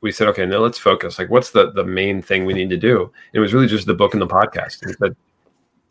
we 0.00 0.10
said, 0.10 0.26
okay, 0.28 0.44
now 0.44 0.58
let's 0.58 0.78
focus. 0.78 1.18
Like, 1.18 1.30
what's 1.30 1.50
the 1.50 1.70
the 1.72 1.84
main 1.84 2.20
thing 2.20 2.44
we 2.44 2.54
need 2.54 2.70
to 2.70 2.76
do? 2.76 3.02
And 3.02 3.34
it 3.34 3.40
was 3.40 3.54
really 3.54 3.68
just 3.68 3.86
the 3.86 3.94
book 3.94 4.14
and 4.14 4.20
the 4.20 4.26
podcast. 4.26 4.84
We 4.84 4.92
said, 4.94 5.16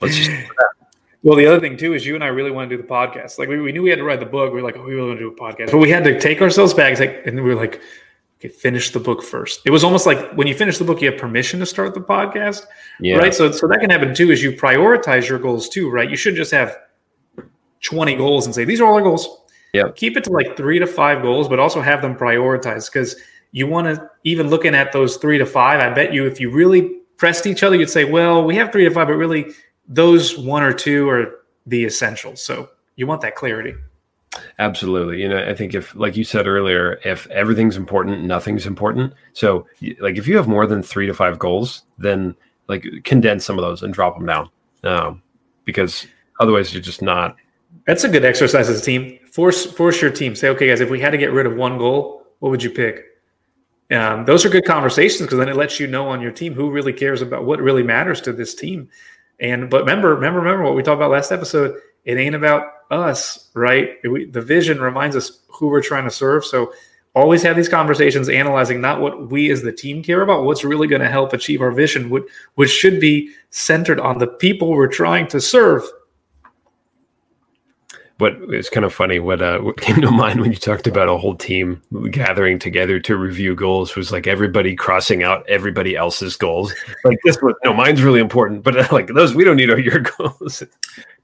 let's 0.02 0.18
just. 0.18 0.32
Well, 1.24 1.38
the 1.38 1.46
other 1.46 1.60
thing 1.60 1.78
too 1.78 1.94
is 1.94 2.06
you 2.06 2.16
and 2.16 2.24
I 2.24 2.28
really 2.28 2.50
want 2.50 2.70
to 2.70 2.76
do 2.76 2.82
the 2.82 2.88
podcast. 2.88 3.38
Like 3.38 3.48
we, 3.48 3.62
we 3.62 3.72
knew 3.72 3.84
we 3.84 3.92
had 3.92 4.00
to 4.00 4.04
write 4.04 4.20
the 4.20 4.26
book. 4.26 4.52
We 4.52 4.60
were 4.60 4.66
like, 4.66 4.76
oh, 4.76 4.84
we 4.84 4.96
really 4.96 5.10
want 5.10 5.20
to 5.20 5.26
do 5.26 5.32
a 5.32 5.40
podcast, 5.40 5.72
but 5.72 5.78
we 5.78 5.90
had 5.90 6.04
to 6.04 6.20
take 6.20 6.42
ourselves 6.42 6.74
back. 6.74 7.00
Like, 7.00 7.22
and 7.26 7.36
we 7.36 7.54
were 7.54 7.56
like, 7.56 7.80
okay, 8.42 8.50
finish 8.50 8.90
the 8.90 9.00
book 9.00 9.22
first. 9.22 9.62
It 9.66 9.70
was 9.70 9.84
almost 9.84 10.06
like 10.06 10.32
when 10.34 10.48
you 10.48 10.56
finish 10.56 10.80
the 10.80 10.84
book, 10.84 11.02
you 11.02 11.12
have 11.12 11.20
permission 11.20 11.60
to 11.60 11.66
start 11.66 11.94
the 11.94 12.02
podcast, 12.02 12.66
yeah. 13.00 13.18
right? 13.18 13.34
So, 13.34 13.52
so 13.52 13.68
that 13.68 13.80
can 13.80 13.90
happen 13.90 14.16
too. 14.16 14.32
Is 14.32 14.42
you 14.42 14.52
prioritize 14.52 15.30
your 15.30 15.38
goals 15.38 15.70
too, 15.70 15.90
right? 15.92 16.10
You 16.10 16.16
should 16.16 16.36
just 16.36 16.52
have 16.52 16.76
twenty 17.82 18.16
goals 18.16 18.46
and 18.46 18.56
say 18.56 18.66
these 18.66 18.82
are 18.82 18.86
all 18.86 18.96
our 18.96 19.02
goals. 19.02 19.42
Yeah. 19.74 19.90
Keep 19.96 20.18
it 20.18 20.24
to 20.26 20.32
like 20.32 20.58
three 20.58 20.80
to 20.80 20.88
five 20.88 21.22
goals, 21.22 21.48
but 21.48 21.60
also 21.60 21.82
have 21.82 22.02
them 22.02 22.16
prioritized 22.16 22.92
because 22.92 23.16
you 23.52 23.68
want 23.68 23.88
to 23.88 24.10
even 24.24 24.50
looking 24.50 24.76
at 24.76 24.92
those 24.92 25.18
three 25.18 25.38
to 25.38 25.46
five. 25.46 25.80
I 25.80 25.94
bet 25.94 26.14
you 26.14 26.26
if 26.26 26.40
you 26.40 26.50
really 26.50 26.98
pressed 27.18 27.46
each 27.46 27.64
other, 27.64 27.76
you'd 27.76 27.90
say, 27.90 28.04
well, 28.04 28.44
we 28.44 28.56
have 28.56 28.72
three 28.72 28.84
to 28.84 28.92
five, 28.92 29.08
but 29.08 29.14
really 29.14 29.54
those 29.88 30.38
one 30.38 30.64
or 30.64 30.74
two 30.74 31.08
are 31.10 31.42
the 31.68 31.86
essentials. 31.86 32.42
So 32.42 32.70
you 32.96 33.08
want 33.08 33.22
that 33.22 33.36
clarity. 33.36 33.76
Absolutely. 34.60 35.22
You 35.22 35.30
know, 35.30 35.44
I 35.44 35.54
think 35.54 35.74
if, 35.74 35.94
like 35.96 36.16
you 36.16 36.24
said 36.24 36.48
earlier, 36.48 37.00
if 37.04 37.28
everything's 37.28 37.76
important, 37.76 38.24
nothing's 38.24 38.66
important. 38.66 39.14
So, 39.34 39.68
like, 40.00 40.18
if 40.18 40.28
you 40.28 40.38
have 40.38 40.48
more 40.48 40.66
than 40.66 40.82
three 40.82 41.06
to 41.08 41.14
five 41.14 41.38
goals, 41.38 41.84
then 41.98 42.36
like 42.68 42.86
condense 43.04 43.46
some 43.46 43.58
of 43.58 43.64
those 43.64 43.84
and 43.84 43.94
drop 43.94 44.18
them 44.18 44.26
down, 44.26 44.50
um, 44.84 45.22
because 45.66 46.08
otherwise 46.40 46.74
you're 46.74 46.82
just 46.82 47.02
not. 47.02 47.36
That's 47.86 48.04
a 48.04 48.10
good 48.10 48.24
exercise 48.24 48.70
as 48.70 48.82
a 48.82 48.84
team. 48.84 49.20
Force 49.32 49.66
force 49.66 50.02
your 50.02 50.12
team. 50.12 50.36
Say, 50.36 50.50
okay, 50.50 50.68
guys, 50.68 50.80
if 50.80 50.90
we 50.90 51.00
had 51.00 51.12
to 51.12 51.18
get 51.18 51.34
rid 51.34 51.46
of 51.46 51.56
one 51.56 51.78
goal, 51.78 52.26
what 52.40 52.50
would 52.50 52.64
you 52.64 52.70
pick? 52.70 53.04
Um, 53.92 54.24
those 54.24 54.46
are 54.46 54.50
good 54.50 54.64
conversations 54.64 55.24
because 55.24 55.38
then 55.38 55.50
it 55.50 55.58
lets 55.58 55.80
you 55.80 55.88
know 55.88 56.08
on 56.08 56.22
your 56.22 56.32
team 56.32 56.54
who 56.54 56.72
really 56.72 56.94
cares 56.94 57.22
about 57.22 57.44
what 57.44 57.60
really 57.60 57.84
matters 57.84 58.22
to 58.22 58.32
this 58.32 58.56
team. 58.56 58.90
And 59.42 59.70
but 59.70 59.82
remember, 59.82 60.16
remember, 60.16 60.40
remember 60.40 60.64
what 60.64 60.76
we 60.76 60.84
talked 60.84 61.00
about 61.00 61.12
last 61.12 61.32
episode. 61.32 61.78
It 62.06 62.18
ain't 62.18 62.36
about 62.36 62.66
us, 62.90 63.50
right? 63.54 63.98
We, 64.04 64.26
the 64.26 64.42
vision 64.42 64.82
reminds 64.82 65.16
us 65.16 65.40
who 65.48 65.68
we're 65.68 65.82
trying 65.82 66.06
to 66.06 66.12
serve. 66.12 66.46
So 66.46 66.74
always 67.14 67.44
have 67.44 67.56
these 67.56 67.70
conversations, 67.70 68.30
analyzing 68.30 68.82
not 68.82 69.02
what 69.02 69.30
we 69.30 69.52
as 69.52 69.62
the 69.62 69.72
team 69.72 70.02
care 70.02 70.22
about, 70.22 70.44
what's 70.44 70.64
really 70.64 70.88
going 70.88 71.02
to 71.02 71.10
help 71.10 71.34
achieve 71.34 71.62
our 71.62 71.72
vision, 71.72 72.10
which, 72.10 72.24
which 72.56 72.72
should 72.72 73.00
be 73.00 73.32
centered 73.50 74.00
on 74.00 74.18
the 74.18 74.28
people 74.28 74.70
we're 74.70 74.88
trying 74.88 75.28
to 75.28 75.42
serve 75.42 75.84
what 78.22 78.36
is 78.54 78.70
kind 78.70 78.86
of 78.86 78.94
funny 78.94 79.20
what 79.20 79.42
uh, 79.42 79.60
what 79.60 79.82
came 79.82 80.00
to 80.00 80.12
mind 80.24 80.40
when 80.40 80.52
you 80.52 80.58
talked 80.58 80.86
about 80.86 81.10
a 81.10 81.18
whole 81.18 81.36
team 81.36 81.82
gathering 82.12 82.60
together 82.60 83.00
to 83.00 83.18
review 83.18 83.56
goals 83.56 83.96
was 83.96 84.12
like 84.12 84.28
everybody 84.28 84.76
crossing 84.76 85.24
out 85.24 85.44
everybody 85.50 85.96
else's 85.96 86.38
goals. 86.38 86.72
Like 87.04 87.18
this 87.26 87.42
was 87.42 87.56
no 87.64 87.74
mine's 87.74 88.04
really 88.04 88.20
important 88.20 88.64
but 88.64 88.92
like 88.92 89.08
those 89.08 89.34
we 89.34 89.44
don't 89.44 89.56
need 89.58 89.72
are 89.72 89.80
your 89.80 90.00
goals. 90.18 90.62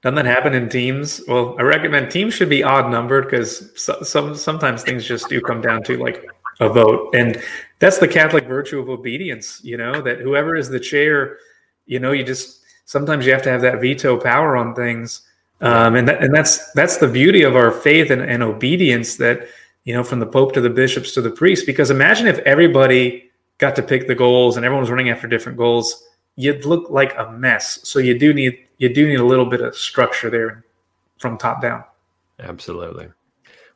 Doesn't 0.02 0.16
that 0.16 0.26
happen 0.26 0.54
in 0.54 0.68
teams? 0.68 1.22
Well 1.28 1.54
i 1.58 1.62
recommend 1.62 2.10
teams 2.10 2.34
should 2.34 2.48
be 2.48 2.64
odd 2.64 2.90
numbered 2.90 3.24
because 3.24 3.70
so, 3.80 4.02
some 4.02 4.34
sometimes 4.34 4.82
things 4.82 5.04
just 5.04 5.28
do 5.28 5.40
come 5.40 5.60
down 5.60 5.84
to 5.84 5.96
like 5.96 6.28
a 6.58 6.68
vote. 6.68 7.14
And 7.14 7.40
that's 7.78 7.98
the 7.98 8.08
catholic 8.08 8.46
virtue 8.46 8.80
of 8.80 8.88
obedience 8.88 9.60
you 9.62 9.76
know 9.76 10.02
that 10.02 10.18
whoever 10.18 10.56
is 10.56 10.68
the 10.68 10.80
chair 10.80 11.38
you 11.86 12.00
know 12.00 12.10
you 12.10 12.24
just 12.24 12.62
sometimes 12.86 13.24
you 13.24 13.32
have 13.32 13.42
to 13.42 13.50
have 13.50 13.60
that 13.60 13.80
veto 13.80 14.18
power 14.18 14.56
on 14.56 14.74
things 14.74 15.22
um, 15.60 15.94
and 15.96 16.08
that, 16.08 16.22
and 16.22 16.34
that's 16.34 16.70
that's 16.72 16.98
the 16.98 17.08
beauty 17.08 17.42
of 17.42 17.56
our 17.56 17.70
faith 17.70 18.10
and, 18.10 18.22
and 18.22 18.42
obedience 18.42 19.16
that 19.16 19.48
you 19.84 19.94
know 19.94 20.04
from 20.04 20.20
the 20.20 20.26
pope 20.26 20.52
to 20.54 20.60
the 20.60 20.70
bishops 20.70 21.12
to 21.14 21.20
the 21.20 21.30
priests. 21.30 21.64
Because 21.64 21.90
imagine 21.90 22.26
if 22.26 22.38
everybody 22.40 23.30
got 23.58 23.74
to 23.76 23.82
pick 23.82 24.06
the 24.06 24.14
goals 24.14 24.56
and 24.56 24.64
everyone 24.64 24.82
was 24.82 24.90
running 24.90 25.10
after 25.10 25.26
different 25.26 25.58
goals 25.58 26.04
you'd 26.38 26.64
look 26.64 26.88
like 26.88 27.18
a 27.18 27.30
mess. 27.32 27.80
So 27.82 27.98
you 27.98 28.16
do 28.16 28.32
need 28.32 28.64
you 28.78 28.88
do 28.94 29.06
need 29.06 29.18
a 29.18 29.24
little 29.24 29.44
bit 29.44 29.60
of 29.60 29.76
structure 29.76 30.30
there 30.30 30.64
from 31.18 31.36
top 31.36 31.60
down. 31.60 31.84
Absolutely 32.38 33.08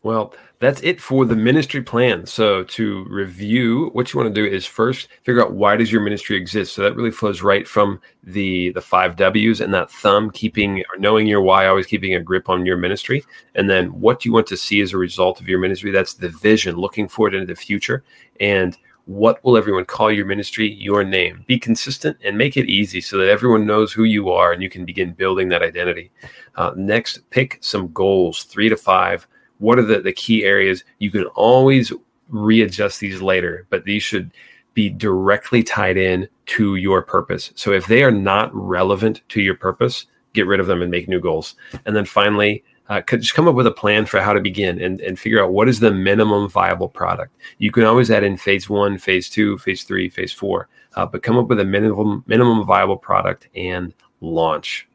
well, 0.02 0.34
that's 0.58 0.80
it 0.82 1.00
for 1.00 1.24
the 1.24 1.36
ministry 1.36 1.82
plan. 1.82 2.26
So 2.26 2.64
to 2.64 3.04
review, 3.08 3.90
what 3.92 4.12
you 4.12 4.20
want 4.20 4.34
to 4.34 4.40
do 4.42 4.48
is 4.48 4.66
first 4.66 5.08
figure 5.22 5.42
out 5.42 5.54
why 5.54 5.76
does 5.76 5.92
your 5.92 6.00
ministry 6.00 6.36
exist. 6.36 6.74
So 6.74 6.82
that 6.82 6.96
really 6.96 7.10
flows 7.10 7.42
right 7.42 7.66
from 7.66 8.00
the 8.24 8.72
the 8.72 8.80
five 8.80 9.16
W's 9.16 9.60
and 9.60 9.72
that 9.74 9.90
thumb 9.90 10.30
keeping 10.30 10.80
or 10.80 10.98
knowing 10.98 11.26
your 11.26 11.40
why, 11.40 11.66
always 11.66 11.86
keeping 11.86 12.14
a 12.14 12.20
grip 12.20 12.48
on 12.48 12.66
your 12.66 12.76
ministry. 12.76 13.24
And 13.54 13.70
then 13.70 13.88
what 14.00 14.24
you 14.24 14.32
want 14.32 14.46
to 14.48 14.56
see 14.56 14.80
as 14.80 14.92
a 14.92 14.98
result 14.98 15.40
of 15.40 15.48
your 15.48 15.60
ministry? 15.60 15.90
That's 15.92 16.14
the 16.14 16.30
vision, 16.30 16.76
looking 16.76 17.08
forward 17.08 17.34
into 17.34 17.46
the 17.46 17.56
future. 17.56 18.02
And 18.40 18.76
what 19.06 19.42
will 19.44 19.56
everyone 19.56 19.84
call 19.84 20.12
your 20.12 20.26
ministry? 20.26 20.72
Your 20.72 21.02
name. 21.02 21.44
Be 21.46 21.58
consistent 21.58 22.16
and 22.24 22.38
make 22.38 22.56
it 22.56 22.68
easy 22.68 23.00
so 23.00 23.18
that 23.18 23.28
everyone 23.28 23.66
knows 23.66 23.92
who 23.92 24.04
you 24.04 24.30
are 24.30 24.52
and 24.52 24.62
you 24.62 24.70
can 24.70 24.84
begin 24.84 25.12
building 25.12 25.48
that 25.48 25.62
identity. 25.62 26.12
Uh, 26.54 26.72
next, 26.76 27.28
pick 27.30 27.58
some 27.60 27.92
goals, 27.92 28.44
three 28.44 28.68
to 28.68 28.76
five 28.76 29.26
what 29.62 29.78
are 29.78 29.84
the, 29.84 30.00
the 30.00 30.12
key 30.12 30.44
areas 30.44 30.84
you 30.98 31.10
can 31.10 31.24
always 31.34 31.92
readjust 32.28 33.00
these 33.00 33.22
later 33.22 33.66
but 33.70 33.84
these 33.84 34.02
should 34.02 34.30
be 34.74 34.88
directly 34.88 35.62
tied 35.62 35.98
in 35.98 36.26
to 36.46 36.76
your 36.76 37.02
purpose. 37.02 37.52
So 37.56 37.72
if 37.72 37.86
they 37.86 38.02
are 38.02 38.10
not 38.10 38.50
relevant 38.54 39.20
to 39.28 39.42
your 39.42 39.54
purpose 39.54 40.06
get 40.32 40.46
rid 40.46 40.60
of 40.60 40.66
them 40.66 40.80
and 40.80 40.90
make 40.90 41.08
new 41.08 41.20
goals. 41.20 41.56
And 41.84 41.94
then 41.94 42.06
finally 42.06 42.64
uh, 42.88 43.00
just 43.02 43.34
come 43.34 43.48
up 43.48 43.54
with 43.54 43.66
a 43.66 43.72
plan 43.72 44.06
for 44.06 44.20
how 44.20 44.32
to 44.32 44.40
begin 44.40 44.80
and, 44.80 45.00
and 45.00 45.18
figure 45.18 45.42
out 45.42 45.52
what 45.52 45.68
is 45.68 45.80
the 45.80 45.92
minimum 45.92 46.48
viable 46.48 46.88
product. 46.88 47.36
You 47.58 47.70
can 47.70 47.84
always 47.84 48.10
add 48.10 48.24
in 48.24 48.36
phase 48.36 48.68
one 48.68 48.98
phase 48.98 49.30
two 49.30 49.58
phase 49.58 49.84
three 49.84 50.08
phase 50.08 50.32
four 50.32 50.68
uh, 50.96 51.06
but 51.06 51.22
come 51.22 51.38
up 51.38 51.48
with 51.48 51.60
a 51.60 51.64
minimum 51.64 52.24
minimum 52.26 52.66
viable 52.66 52.96
product 52.96 53.48
and 53.54 53.94
launch 54.20 54.88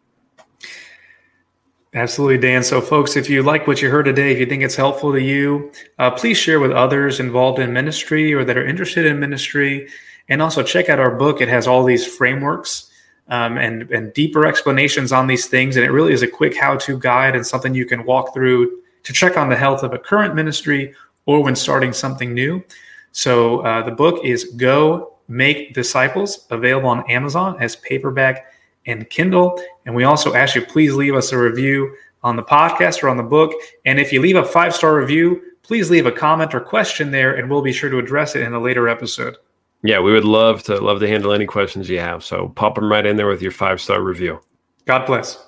Absolutely, 1.98 2.38
Dan. 2.38 2.62
So, 2.62 2.80
folks, 2.80 3.16
if 3.16 3.28
you 3.28 3.42
like 3.42 3.66
what 3.66 3.82
you 3.82 3.90
heard 3.90 4.06
today, 4.06 4.32
if 4.32 4.38
you 4.38 4.46
think 4.46 4.62
it's 4.62 4.76
helpful 4.76 5.12
to 5.14 5.20
you, 5.20 5.72
uh, 5.98 6.12
please 6.12 6.38
share 6.38 6.60
with 6.60 6.72
others 6.72 7.20
involved 7.20 7.58
in 7.58 7.74
ministry 7.74 8.36
or 8.36 8.46
that 8.46 8.56
are 8.56 8.68
interested 8.68 9.08
in 9.08 9.20
ministry. 9.20 9.90
And 10.30 10.40
also 10.40 10.62
check 10.62 10.90
out 10.90 11.00
our 11.00 11.10
book. 11.10 11.42
It 11.42 11.50
has 11.50 11.66
all 11.66 11.84
these 11.84 12.06
frameworks 12.06 12.92
um, 13.30 13.58
and, 13.58 13.90
and 13.90 14.14
deeper 14.14 14.46
explanations 14.46 15.12
on 15.12 15.26
these 15.26 15.48
things. 15.48 15.76
And 15.76 15.84
it 15.84 15.90
really 15.90 16.14
is 16.14 16.22
a 16.22 16.28
quick 16.28 16.56
how 16.56 16.76
to 16.78 17.00
guide 17.00 17.36
and 17.36 17.44
something 17.44 17.74
you 17.74 17.88
can 17.88 18.06
walk 18.06 18.32
through 18.32 18.80
to 19.02 19.12
check 19.12 19.36
on 19.36 19.50
the 19.50 19.56
health 19.56 19.82
of 19.82 19.92
a 19.92 19.98
current 19.98 20.36
ministry 20.36 20.94
or 21.26 21.44
when 21.44 21.56
starting 21.56 21.94
something 21.94 22.32
new. 22.32 22.64
So, 23.12 23.62
uh, 23.62 23.82
the 23.82 23.92
book 23.92 24.24
is 24.24 24.44
Go 24.56 25.16
Make 25.28 25.74
Disciples, 25.74 26.46
available 26.52 26.90
on 26.90 27.10
Amazon 27.10 27.58
as 27.60 27.76
paperback 27.76 28.54
and 28.88 29.10
Kindle. 29.10 29.62
And 29.86 29.94
we 29.94 30.04
also 30.04 30.34
ask 30.34 30.56
you 30.56 30.66
please 30.66 30.94
leave 30.94 31.16
us 31.16 31.32
a 31.32 31.38
review 31.38 31.96
on 32.24 32.36
the 32.36 32.44
podcast 32.44 33.04
or 33.04 33.10
on 33.10 33.18
the 33.18 33.24
book. 33.24 33.54
And 33.86 34.00
if 34.00 34.12
you 34.12 34.22
leave 34.22 34.36
a 34.36 34.44
five 34.44 34.74
star 34.74 34.96
review, 34.96 35.42
please 35.62 35.92
leave 35.92 36.06
a 36.06 36.12
comment 36.12 36.56
or 36.56 36.60
question 36.60 37.12
there, 37.12 37.36
and 37.36 37.50
we'll 37.50 37.62
be 37.62 37.74
sure 37.74 37.90
to 37.90 38.00
address 38.00 38.36
it 38.36 38.42
in 38.42 38.54
a 38.54 38.60
later 38.60 38.88
episode. 38.88 39.38
Yeah, 39.84 40.00
we 40.00 40.12
would 40.12 40.26
love 40.26 40.64
to 40.64 40.80
love 40.80 41.00
to 41.02 41.08
handle 41.08 41.34
any 41.34 41.46
questions 41.46 41.90
you 41.90 42.00
have. 42.00 42.24
So 42.24 42.50
pop 42.56 42.76
them 42.76 42.92
right 42.92 43.06
in 43.06 43.16
there 43.16 43.28
with 43.28 43.42
your 43.42 43.52
five 43.52 43.80
star 43.80 44.02
review. 44.02 44.40
God 44.86 45.06
bless. 45.06 45.47